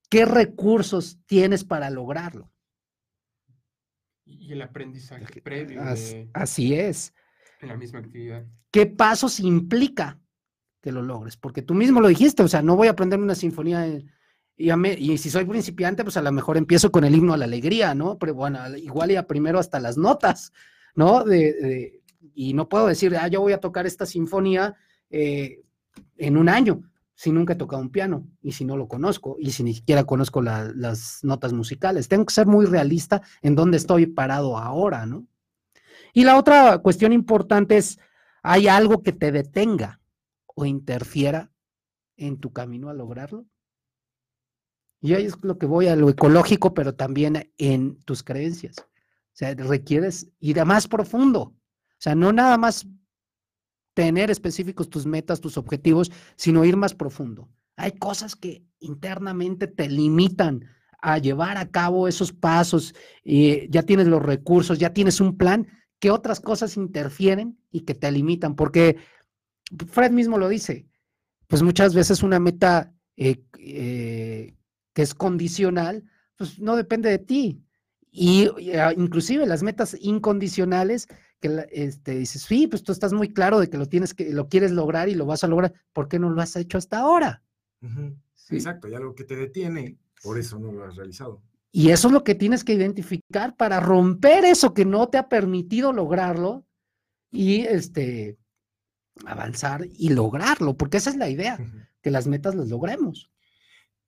[0.09, 2.51] ¿Qué recursos tienes para lograrlo?
[4.29, 5.81] Y el aprendizaje previo.
[6.33, 7.13] así es.
[7.61, 8.45] En la misma actividad.
[8.71, 10.19] ¿Qué pasos implica
[10.81, 11.35] que lo logres?
[11.35, 13.87] Porque tú mismo lo dijiste, o sea, no voy a aprender una sinfonía
[14.55, 17.95] y, si soy principiante, pues a lo mejor empiezo con el himno a la alegría,
[17.95, 18.17] ¿no?
[18.17, 20.53] Pero bueno, igual ya primero hasta las notas,
[20.95, 21.23] ¿no?
[21.23, 22.01] De,
[22.33, 24.75] y no puedo decir, ah, yo voy a tocar esta sinfonía
[25.09, 25.61] eh,
[26.17, 26.81] en un año
[27.19, 30.05] si nunca he tocado un piano y si no lo conozco y si ni siquiera
[30.05, 32.07] conozco las notas musicales.
[32.07, 35.27] Tengo que ser muy realista en dónde estoy parado ahora, ¿no?
[36.13, 37.99] Y la otra cuestión importante es,
[38.41, 39.99] ¿hay algo que te detenga
[40.45, 41.51] o interfiera
[42.15, 43.45] en tu camino a lograrlo?
[45.01, 48.77] Y ahí es lo que voy a lo ecológico, pero también en tus creencias.
[48.79, 51.41] O sea, requieres ir a más profundo.
[51.41, 52.87] O sea, no nada más
[53.99, 57.49] tener específicos tus metas, tus objetivos, sino ir más profundo.
[57.75, 60.63] Hay cosas que internamente te limitan
[61.01, 62.95] a llevar a cabo esos pasos,
[63.25, 65.67] y ya tienes los recursos, ya tienes un plan,
[65.99, 68.95] que otras cosas interfieren y que te limitan, porque
[69.91, 70.87] Fred mismo lo dice,
[71.47, 74.55] pues muchas veces una meta eh, eh,
[74.93, 76.05] que es condicional,
[76.37, 77.65] pues no depende de ti.
[78.11, 81.07] Y, ah, inclusive las metas incondicionales
[81.39, 84.49] que este, dices, sí, pues tú estás muy claro de que lo tienes que, lo
[84.49, 87.43] quieres lograr y lo vas a lograr, ¿por qué no lo has hecho hasta ahora?
[88.49, 91.41] Exacto, ya lo que te detiene, por eso no lo has realizado.
[91.71, 95.29] Y eso es lo que tienes que identificar para romper eso que no te ha
[95.29, 96.65] permitido lograrlo
[97.31, 98.37] y este
[99.25, 101.59] avanzar y lograrlo, porque esa es la idea,
[102.01, 103.29] que las metas las logremos.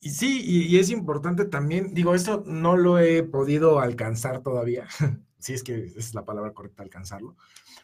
[0.04, 4.88] Y sí, y, es importante también, digo, esto no lo he podido alcanzar todavía,
[5.38, 7.38] si es que es la palabra correcta, alcanzarlo,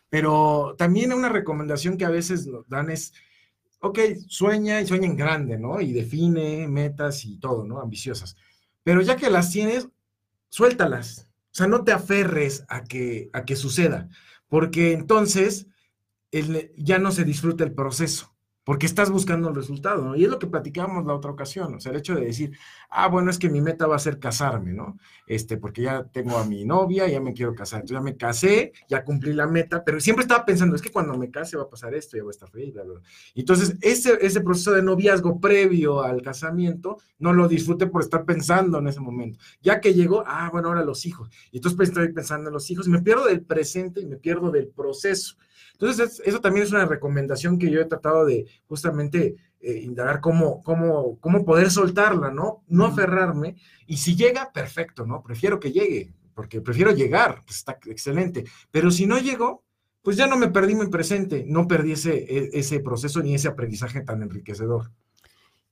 [0.10, 3.14] pero también una recomendación que a veces dan es,
[3.82, 5.80] ok, sueña y sueña en grande, ¿no?
[5.80, 7.80] Y define metas y todo, ¿no?
[7.80, 8.36] Ambiciosas.
[8.82, 9.88] Pero ya que las tienes,
[10.50, 11.30] suéltalas.
[11.52, 14.10] O sea, no te aferres a que, a que suceda,
[14.48, 15.68] porque entonces
[16.78, 18.37] ya no se disfruta el proceso
[18.68, 20.16] porque estás buscando el resultado, ¿no?
[20.18, 22.58] Y es lo que platicábamos la otra ocasión, o sea, el hecho de decir,
[22.90, 24.98] ah, bueno, es que mi meta va a ser casarme, ¿no?
[25.26, 28.74] Este, porque ya tengo a mi novia, ya me quiero casar, entonces ya me casé,
[28.90, 31.70] ya cumplí la meta, pero siempre estaba pensando, es que cuando me case va a
[31.70, 33.02] pasar esto, ya voy a estar feliz, bla, bla.
[33.36, 38.88] Entonces, ese, proceso de noviazgo previo al casamiento, no lo disfrute por estar pensando en
[38.88, 39.40] ese momento.
[39.62, 41.30] Ya que llegó, ah, bueno, ahora los hijos.
[41.52, 44.18] Y entonces pues, estoy pensando en los hijos y me pierdo del presente y me
[44.18, 45.36] pierdo del proceso.
[45.80, 49.36] Entonces, eso también es una recomendación que yo he tratado de justamente
[49.68, 52.64] eh, indagar cómo, cómo, cómo poder soltarla, ¿no?
[52.70, 53.58] No aferrarme.
[53.86, 55.22] Y si llega, perfecto, ¿no?
[55.22, 58.46] Prefiero que llegue, porque prefiero llegar, pues está excelente.
[58.72, 59.66] Pero si no llegó,
[60.02, 63.50] pues ya no me perdí mi presente, no perdí ese, e, ese proceso ni ese
[63.50, 64.90] aprendizaje tan enriquecedor.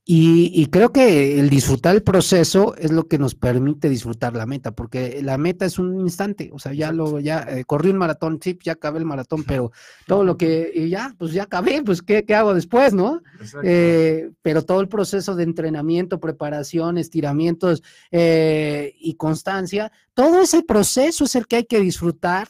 [0.07, 4.71] Y, creo que el disfrutar el proceso es lo que nos permite disfrutar la meta,
[4.71, 8.37] porque la meta es un instante, o sea, ya lo, ya eh, corrí un maratón,
[8.39, 9.71] sí, ya acabé el maratón, pero
[10.05, 13.23] todo lo que, ya, pues ya acabé, pues ¿qué, hago después, no?
[13.63, 17.81] Eh, pero todo el proceso de entrenamiento, preparación, estiramientos
[18.11, 22.47] eh, y constancia, todo ese proceso es el que hay que disfrutar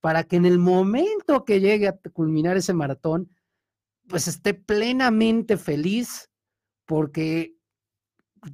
[0.00, 3.30] para que en el momento que llegue a culminar ese maratón,
[4.08, 6.29] pues esté plenamente feliz
[6.90, 7.54] porque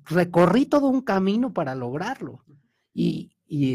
[0.04, 2.44] recorrí todo un camino para lograrlo.
[2.92, 3.32] Y,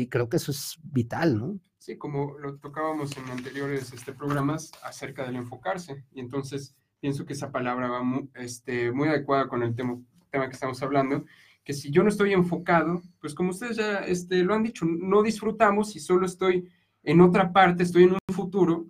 [0.09, 1.59] creo que eso es vital, ¿no?
[1.80, 6.05] Sí, como lo tocábamos en anteriores este, programas acerca del enfocarse.
[6.12, 9.99] Y entonces pienso que esa palabra va muy, este, muy adecuada con el tema,
[10.30, 11.26] tema que estamos hablando,
[11.64, 15.24] que si yo no estoy enfocado, pues como ustedes ya este, lo han dicho, no
[15.24, 16.70] disfrutamos y solo estoy
[17.01, 18.86] en otra parte, estoy en un futuro.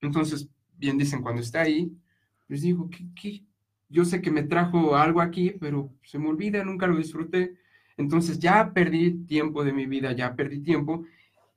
[0.00, 1.96] Entonces, bien dicen, cuando está ahí,
[2.48, 3.45] les digo, ¿qué, qué,
[3.88, 7.56] yo sé que me trajo algo aquí, pero se me olvida, nunca lo disfruté.
[7.96, 11.04] Entonces ya perdí tiempo de mi vida, ya perdí tiempo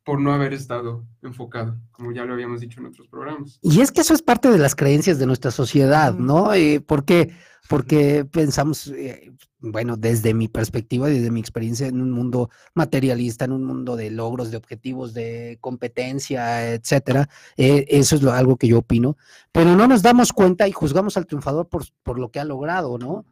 [0.03, 3.59] por no haber estado enfocado, como ya lo habíamos dicho en otros programas.
[3.61, 6.53] Y es que eso es parte de las creencias de nuestra sociedad, ¿no?
[6.53, 7.33] Eh, porque,
[7.67, 13.51] porque pensamos, eh, bueno, desde mi perspectiva, desde mi experiencia en un mundo materialista, en
[13.51, 18.79] un mundo de logros, de objetivos, de competencia, etcétera, eh, eso es algo que yo
[18.79, 19.17] opino,
[19.51, 22.97] pero no nos damos cuenta y juzgamos al triunfador por, por lo que ha logrado,
[22.97, 23.25] ¿no?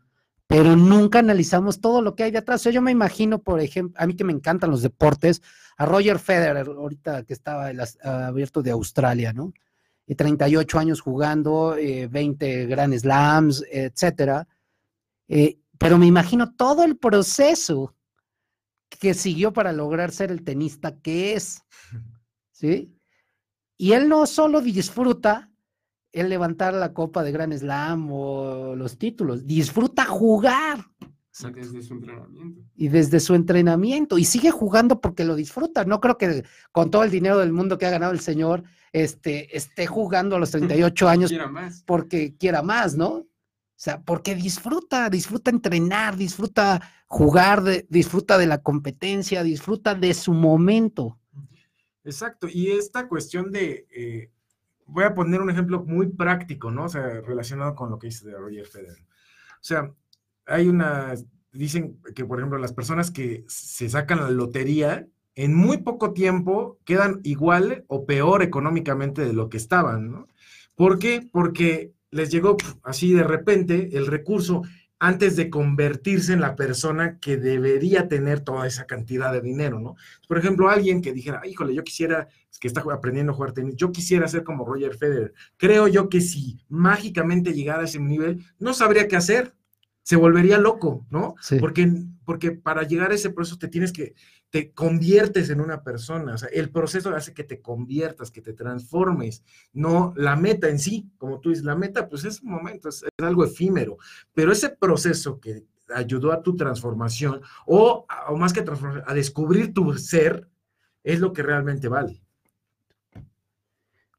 [0.47, 2.63] Pero nunca analizamos todo lo que hay detrás.
[2.63, 5.41] yo me imagino, por ejemplo, a mí que me encantan los deportes,
[5.77, 9.53] a Roger Federer, ahorita que estaba el abierto de Australia, ¿no?
[10.15, 14.47] 38 años jugando, 20 eh, Grand Slams, etcétera.
[15.27, 17.93] Eh, pero me imagino todo el proceso
[18.89, 21.61] que siguió para lograr ser el tenista que es,
[22.51, 22.93] ¿sí?
[23.77, 25.46] Y él no solo disfruta
[26.19, 30.85] el levantar la copa de Grand Slam o los títulos, disfruta jugar.
[31.39, 32.61] Y desde su entrenamiento.
[32.75, 34.17] Y desde su entrenamiento.
[34.17, 35.85] Y sigue jugando porque lo disfruta.
[35.85, 39.55] No creo que con todo el dinero del mundo que ha ganado el señor, este,
[39.55, 41.33] esté jugando a los 38 años
[41.85, 43.09] porque quiera más, ¿no?
[43.09, 50.33] O sea, porque disfruta, disfruta entrenar, disfruta jugar, disfruta de la competencia, disfruta de su
[50.33, 51.19] momento.
[52.03, 52.47] Exacto.
[52.51, 54.31] Y esta cuestión de, eh,
[54.87, 56.85] voy a poner un ejemplo muy práctico, ¿no?
[56.85, 59.03] O sea, relacionado con lo que dice de Roger Federer.
[59.53, 59.91] O sea,
[60.45, 61.13] hay una,
[61.51, 66.79] dicen que, por ejemplo, las personas que se sacan la lotería, en muy poco tiempo
[66.83, 70.27] quedan igual o peor económicamente de lo que estaban, ¿no?
[70.75, 71.27] ¿Por qué?
[71.31, 74.63] Porque les llegó así de repente el recurso
[74.99, 79.95] antes de convertirse en la persona que debería tener toda esa cantidad de dinero, ¿no?
[80.27, 82.27] Por ejemplo, alguien que dijera, híjole, yo quisiera,
[82.59, 85.33] que está aprendiendo a jugar tenis, yo quisiera ser como Roger Federer.
[85.57, 89.53] Creo yo que si mágicamente llegara a ese nivel, no sabría qué hacer,
[90.01, 91.35] se volvería loco, ¿no?
[91.59, 91.91] Porque,
[92.23, 94.15] porque para llegar a ese proceso te tienes que,
[94.49, 98.53] te conviertes en una persona, o sea, el proceso hace que te conviertas, que te
[98.53, 99.43] transformes,
[99.73, 103.03] no la meta en sí, como tú dices, la meta pues es un momento, es,
[103.17, 103.97] algo efímero,
[104.33, 109.73] pero ese proceso que ayudó a tu transformación o, o más que transformación, a descubrir
[109.73, 110.47] tu ser,
[111.03, 112.21] es lo que realmente vale.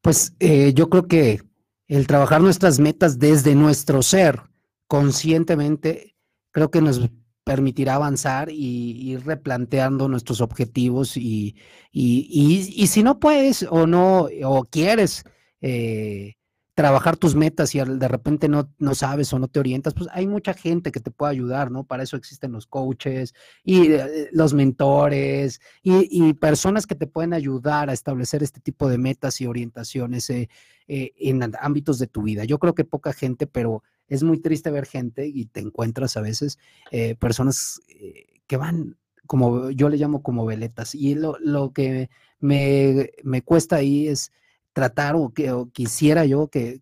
[0.03, 1.43] Pues eh, yo creo que
[1.87, 4.43] el trabajar nuestras metas desde nuestro ser,
[4.87, 6.17] conscientemente
[6.51, 7.11] creo que nos
[7.49, 11.57] permitirá avanzar y ir replanteando nuestros objetivos y,
[11.91, 15.25] y, si no puedes o no o quieres
[15.63, 16.35] eh,
[16.75, 20.27] trabajar tus metas y de repente no, no sabes o no te orientas, pues hay
[20.27, 21.85] mucha gente que te puede ayudar, ¿no?
[21.85, 23.33] Para eso existen los coaches
[23.65, 28.99] y eh, los mentores y, personas que te pueden ayudar a establecer este tipo de
[28.99, 30.51] metas y orientaciones eh,
[30.87, 32.45] en ámbitos de tu vida.
[32.45, 36.21] Yo creo que poca gente, pero es muy triste ver gente y te encuentras a
[36.21, 36.59] veces
[36.91, 38.97] eh, personas eh, que van
[39.27, 40.95] como yo le llamo como veletas.
[40.95, 44.33] Y lo, lo que me, me, cuesta ahí es
[44.73, 46.81] tratar o, que, quisiera yo que,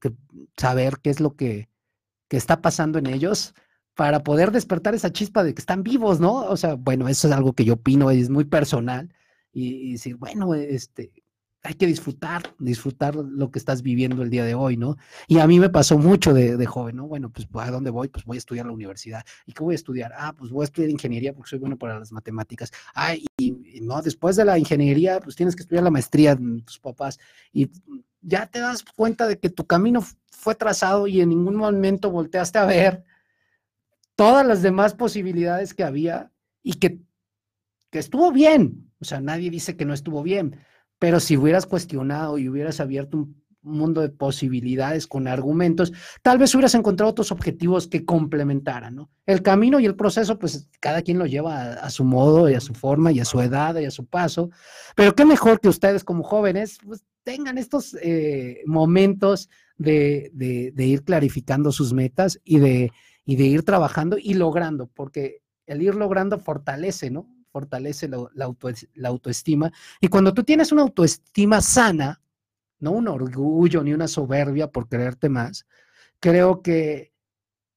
[0.57, 1.69] saber qué es lo que,
[2.29, 3.55] que está pasando en ellos
[3.95, 6.35] para poder despertar esa chispa de que están vivos, ¿no?
[6.35, 9.13] O sea, bueno, eso es algo que yo opino, es muy personal.
[9.53, 11.13] Y, y decir, bueno, este,
[11.67, 14.97] hay que disfrutar, disfrutar lo que estás viviendo el día de hoy, ¿no?
[15.27, 17.09] Y a mí me pasó mucho de, joven, ¿no?
[17.09, 18.07] Bueno, pues ¿a dónde voy?
[18.07, 19.25] Pues voy a estudiar la universidad.
[19.47, 20.13] ¿Y qué voy a estudiar?
[20.17, 22.71] Ah, pues voy a estudiar ingeniería porque soy bueno para las matemáticas.
[22.95, 23.51] Ah, y,
[23.83, 27.19] no, después de la ingeniería, pues tienes que estudiar la maestría tus papás.
[27.53, 27.69] Y
[28.21, 32.59] ya te das cuenta de que tu camino fue trazado y en ningún momento volteaste
[32.59, 33.05] a ver
[34.15, 36.31] todas las demás posibilidades que había
[36.63, 37.01] y que,
[37.91, 38.93] que estuvo bien.
[39.01, 40.61] O sea, nadie dice que no estuvo bien
[40.99, 45.93] pero si hubieras cuestionado y hubieras abierto un mundo de posibilidades con argumentos,
[46.23, 49.11] tal vez hubieras encontrado otros objetivos que complementaran, ¿no?
[49.27, 52.61] El camino y el proceso, pues cada quien lo lleva a, su modo y a
[52.61, 54.51] su forma y a su edad y a su paso,
[54.95, 60.31] pero qué mejor que ustedes como jóvenes pues, tengan estos eh, momentos de,
[60.77, 62.93] ir clarificando sus metas y de,
[63.25, 67.29] y de ir trabajando y logrando, porque el ir logrando fortalece, ¿no?
[67.57, 69.73] Fortalece la, autoestima.
[69.99, 72.21] Y cuando tú tienes una autoestima sana,
[72.81, 75.67] no un orgullo ni una soberbia por creerte más,
[76.21, 77.15] creo que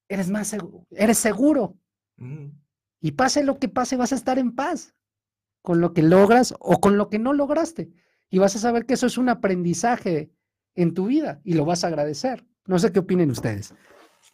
[0.06, 1.78] eres más seguro, eres seguro.
[3.00, 4.94] Y pase lo que pase, vas a estar en paz
[5.62, 7.90] con lo que logras o con lo que no lograste.
[8.28, 10.30] Y vas a saber que eso es un aprendizaje
[10.74, 12.44] en tu vida y lo vas a agradecer.
[12.66, 13.74] No sé qué opinen ustedes.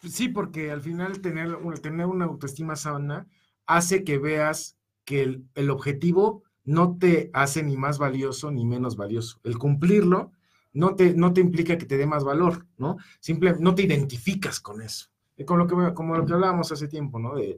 [0.01, 3.29] Sí, porque al final tener, tener una autoestima sana
[3.65, 4.76] hace que veas
[5.07, 9.39] que el, objetivo no te hace ni más valioso ni menos valioso.
[9.45, 10.33] El cumplirlo
[10.73, 12.97] no te, no te implica que te dé más valor, ¿no?
[13.21, 15.07] Simple, no te identificas con eso.
[15.45, 17.35] Con lo que, como lo que hablábamos hace tiempo, ¿no?
[17.35, 17.57] De,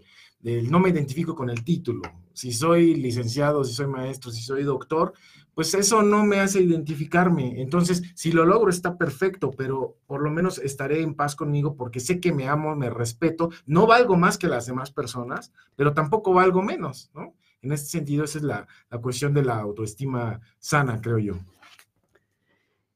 [0.70, 2.04] no me identifico con el título.
[2.34, 5.14] Si soy licenciado, si soy maestro, si soy doctor,
[5.60, 7.62] pues eso no me hace identificarme.
[7.62, 12.00] Entonces, si lo logro está perfecto, pero por lo menos estaré en paz conmigo porque
[12.00, 16.32] sé que me amo, me respeto, no valgo más que las demás personas, pero tampoco
[16.32, 17.34] valgo menos, ¿no?
[17.62, 18.68] En este sentido, esa es la,
[19.02, 21.34] cuestión de la autoestima sana, creo yo.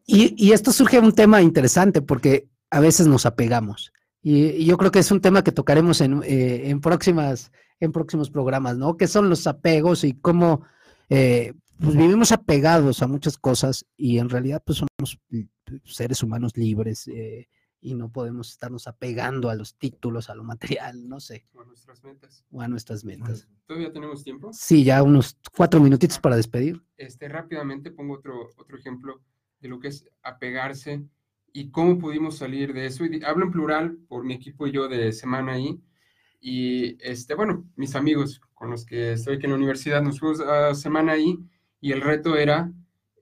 [0.05, 3.91] Y, esto surge un tema interesante porque a veces nos apegamos.
[4.21, 7.51] Y, yo creo que es un tema que tocaremos en, eh, próximas,
[7.81, 8.95] en próximos programas, ¿no?
[8.95, 10.61] ¿Qué son los apegos y cómo
[11.09, 15.19] eh, pues, vivimos apegados a muchas cosas y en realidad pues somos
[15.85, 17.47] seres humanos libres eh,
[17.81, 21.45] y no podemos estarnos apegando a los títulos, a lo material, no sé.
[21.53, 22.45] O a nuestras metas.
[22.49, 23.47] O a nuestras metas.
[23.65, 24.51] ¿Todavía tenemos tiempo?
[24.53, 26.81] Sí, ya unos cuatro minutitos para despedir.
[26.95, 29.21] Este, rápidamente pongo otro, otro ejemplo
[29.59, 31.03] de lo que es apegarse
[31.51, 33.05] y cómo pudimos salir de eso.
[33.05, 35.81] Y hablo en plural por mi equipo y yo de semana ahí.
[36.39, 40.39] Y este, bueno, mis amigos con los que estoy aquí en la universidad nos fuimos
[40.39, 41.37] a semana ahí
[41.83, 42.71] y el reto era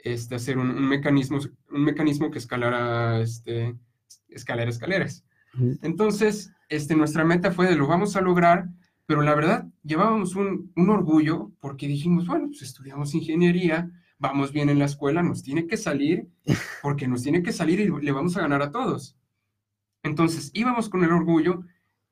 [0.03, 1.39] este, hacer un, un mecanismo,
[1.71, 3.75] un mecanismo que escalara este,
[4.29, 5.25] escaleras, escaleras.
[5.81, 8.69] Entonces, este, nuestra meta fue de lo vamos a lograr,
[9.07, 13.89] pero la verdad llevábamos un, un orgullo porque dijimos, bueno, pues estudiamos ingeniería,
[14.19, 16.29] vamos bien en la escuela, nos tiene que salir,
[16.83, 19.17] porque nos tiene que salir y le vamos a ganar a todos.
[20.03, 21.63] Entonces, íbamos con el orgullo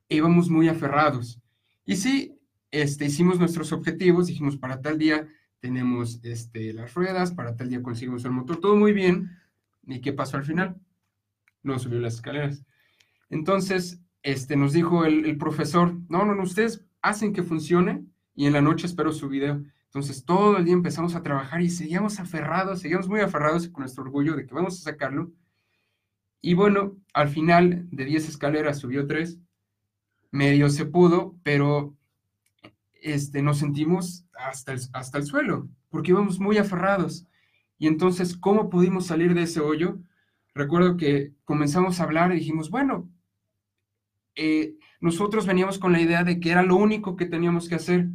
[0.10, 1.40] íbamos muy aferrados.
[1.86, 2.36] Y sí,
[2.72, 5.28] este, hicimos nuestros objetivos, dijimos, para tal día
[5.60, 9.30] tenemos este, las ruedas, para tal día conseguimos el motor, todo muy bien.
[9.88, 10.80] ¿Y qué pasó al final?
[11.64, 12.64] no subió las escaleras.
[13.30, 18.06] Entonces, este, nos dijo el, profesor, no, no, no, ustedes hacen que funcione
[18.36, 19.64] y en la noche espero su video.
[19.86, 24.04] Entonces, todo el día empezamos a trabajar y seguíamos aferrados, seguíamos muy aferrados con nuestro
[24.04, 25.32] orgullo de que vamos a sacarlo.
[26.42, 29.40] Y bueno, al final de 10 escaleras subió 3,
[30.32, 31.98] medio se pudo, pero
[33.02, 37.26] este, nos sentimos hasta el, hasta el suelo, porque íbamos muy aferrados.
[37.78, 40.00] Y entonces, ¿cómo pudimos salir de ese hoyo?
[40.60, 43.10] recuerdo que comenzamos a hablar y dijimos, bueno,
[44.36, 48.10] eh, nosotros veníamos con la idea de que era lo único que teníamos que hacer,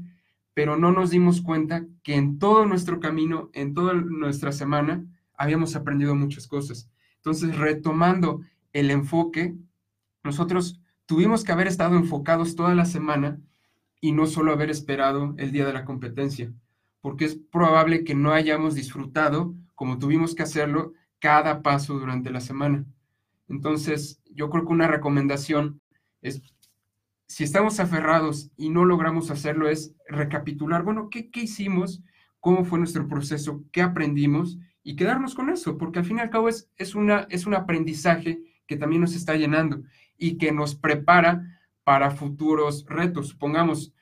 [0.53, 5.05] pero no nos dimos cuenta que en todo nuestro camino, en toda nuestra semana,
[5.37, 6.91] habíamos aprendido muchas cosas.
[7.17, 9.57] Entonces, retomando el enfoque,
[10.23, 13.41] nosotros tuvimos que haber estado enfocados toda la semana
[14.05, 16.53] y no solo haber esperado el día de la competencia,
[17.01, 22.43] porque es probable que no hayamos disfrutado como tuvimos que hacerlo cada paso durante la
[22.43, 22.85] semana.
[23.49, 25.81] Entonces, yo creo que una recomendación
[26.21, 26.43] es,
[27.29, 32.03] si estamos aferrados y no logramos hacerlo, es recapitular, bueno, ¿qué, hicimos?
[32.41, 33.65] ¿Cómo fue nuestro proceso?
[33.73, 34.59] ¿Qué aprendimos?
[34.83, 37.55] Y quedarnos con eso, porque al fin y al cabo es, es, una, es un
[37.55, 39.83] aprendizaje que también nos está llenando
[40.19, 41.43] y que nos prepara
[41.85, 43.29] para futuros retos.
[43.29, 43.94] Supongamos,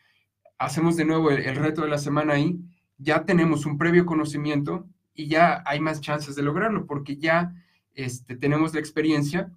[0.65, 2.59] hacemos de nuevo el, reto de la semana ahí,
[2.99, 7.55] ya tenemos un previo conocimiento y ya hay más chances de lograrlo porque ya
[7.95, 9.53] este, tenemos la experiencia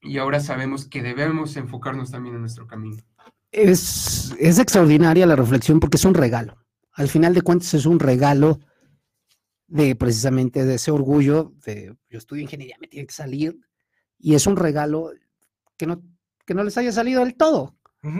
[0.00, 3.02] y ahora sabemos que debemos enfocarnos también en nuestro camino.
[3.52, 6.56] Es, es extraordinaria la reflexión porque es un regalo.
[6.92, 8.58] Al final de cuentas es un regalo
[9.68, 13.58] de precisamente de ese orgullo de yo estudio ingeniería, me tiene que salir
[14.18, 15.12] y es un regalo
[15.78, 16.02] que no,
[16.44, 17.74] que no les haya salido del todo,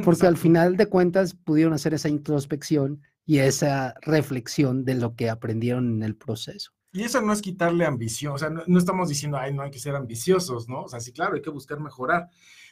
[0.04, 5.30] porque al final de cuentas pudieron hacer esa introspección y esa reflexión de lo que
[5.30, 6.72] aprendieron en el proceso.
[6.92, 9.78] Y eso no es quitarle ambición, o sea, no, estamos diciendo, ay, no hay que
[9.78, 10.82] ser ambiciosos, ¿no?
[10.82, 12.28] O sea, sí, claro, hay que buscar mejorar.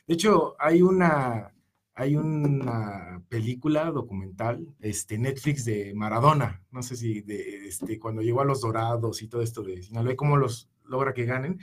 [0.06, 1.54] De hecho, hay una,
[1.94, 8.42] hay una película documental, este, Netflix de Maradona, no sé si de, este, cuando llegó
[8.42, 11.58] a los Dorados y todo esto de Sinaloa, cómo los logra que ganen.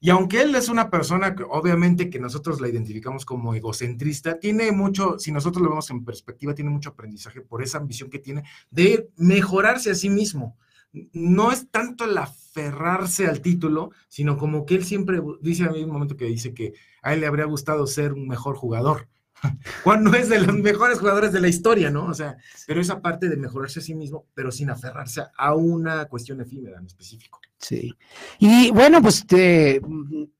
[0.00, 4.70] Y aunque él es una persona que obviamente que nosotros la identificamos como egocentrista, tiene
[4.70, 8.44] mucho, si nosotros lo vemos en perspectiva, tiene mucho aprendizaje por esa ambición que tiene
[8.70, 10.56] de mejorarse a sí mismo.
[11.12, 15.82] No es tanto el aferrarse al título, sino como que él siempre dice a mí
[15.82, 19.08] un momento que dice que a él le habría gustado ser un mejor jugador.
[19.84, 22.06] Juan no es de los mejores jugadores de la historia, ¿no?
[22.06, 22.36] O sea,
[22.66, 26.78] pero esa parte de mejorarse a sí mismo, pero sin aferrarse a una cuestión efímera
[26.78, 27.40] en específico.
[27.58, 27.92] Sí.
[28.38, 29.80] Y bueno, pues te,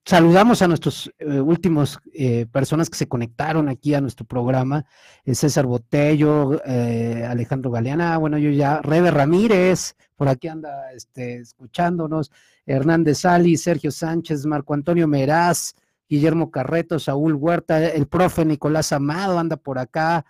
[0.05, 4.85] saludamos a nuestros eh, últimos eh, personas que se conectaron aquí a nuestro programa.
[5.25, 12.31] Eh, César Botello, Alejandro Galeana, bueno, yo ya, Rebe Ramírez, por aquí anda este, escuchándonos,
[12.67, 15.75] Hernández Sali, Sergio Sánchez, Marco Antonio Meraz,
[16.09, 20.25] Guillermo Carreto, Saúl Huerta, el profe Nicolás Amado anda por acá,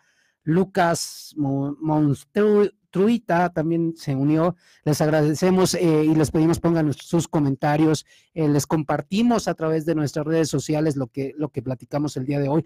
[0.49, 4.57] Lucas Monstruita también se unió.
[4.85, 8.07] Les agradecemos eh, y les pedimos pongan sus comentarios.
[8.33, 12.25] Eh, les compartimos a través de nuestras redes sociales lo que, lo que platicamos el
[12.25, 12.65] día de hoy.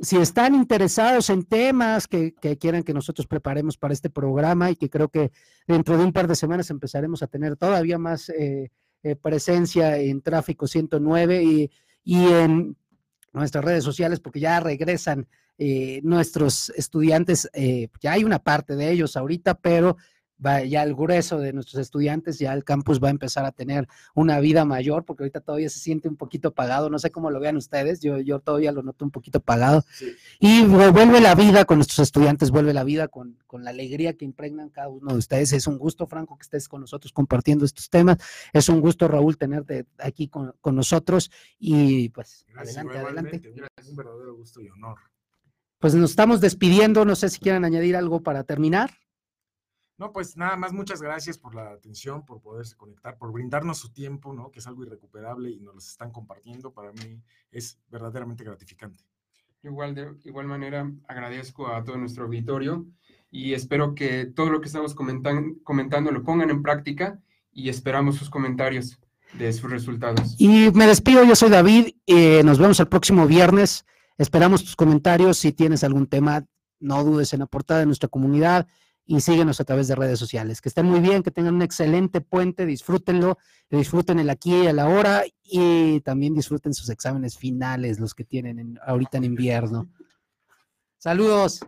[0.00, 4.90] Si están interesados en temas que, quieran que nosotros preparemos para este programa y que
[4.90, 5.30] creo que
[5.68, 8.70] dentro de un par de semanas empezaremos a tener todavía más eh,
[9.20, 11.70] presencia en Tráfico 109 y
[12.04, 12.76] y en
[13.32, 15.26] nuestras redes sociales, porque ya regresan
[15.58, 19.96] eh, nuestros estudiantes, eh, ya hay una parte de ellos ahorita, pero
[20.42, 24.40] ya el grueso de nuestros estudiantes, ya el campus va a empezar a tener una
[24.40, 27.56] vida mayor, porque ahorita todavía se siente un poquito pagado, no sé cómo lo vean
[27.56, 29.84] ustedes, yo, yo todavía lo noto un poquito pagado.
[30.40, 34.24] Y vuelve la vida con nuestros estudiantes, vuelve la vida con, con, la alegría que
[34.24, 35.52] impregnan cada uno de ustedes.
[35.52, 38.18] Es un gusto, Franco, que estés con nosotros compartiendo estos temas.
[38.52, 41.30] Es un gusto, Raúl, tenerte aquí con, con nosotros.
[41.58, 43.42] Y pues, adelante, adelante.
[43.88, 44.98] Un verdadero gusto y honor.
[45.78, 48.90] Pues nos estamos despidiendo, no sé si quieren añadir algo para terminar.
[49.98, 53.92] No, pues nada más, muchas gracias por la atención, por poderse conectar, por brindarnos su
[53.92, 54.50] tiempo, ¿no?
[54.50, 56.72] Que es algo irrecuperable y nos lo están compartiendo.
[56.72, 59.04] Para mí es verdaderamente gratificante.
[59.62, 62.84] Igual, de igual manera, agradezco a todo nuestro auditorio
[63.30, 67.20] y espero que todo lo que estamos comentando lo pongan en práctica
[67.52, 68.98] y esperamos sus comentarios
[69.34, 70.34] de sus resultados.
[70.38, 73.86] Y me despido, yo soy David, y nos vemos el próximo viernes.
[74.18, 75.38] Esperamos tus comentarios.
[75.38, 76.44] Si tienes algún tema,
[76.80, 78.66] no dudes en aportar de nuestra comunidad
[79.04, 80.60] y síguenos a través de redes sociales.
[80.60, 83.38] Que estén muy bien, que tengan un excelente puente, disfrútenlo,
[83.70, 88.78] disfruten el aquí y el ahora y también disfruten sus exámenes finales, los que tienen
[88.86, 89.88] ahorita en invierno.
[90.98, 91.60] Saludos.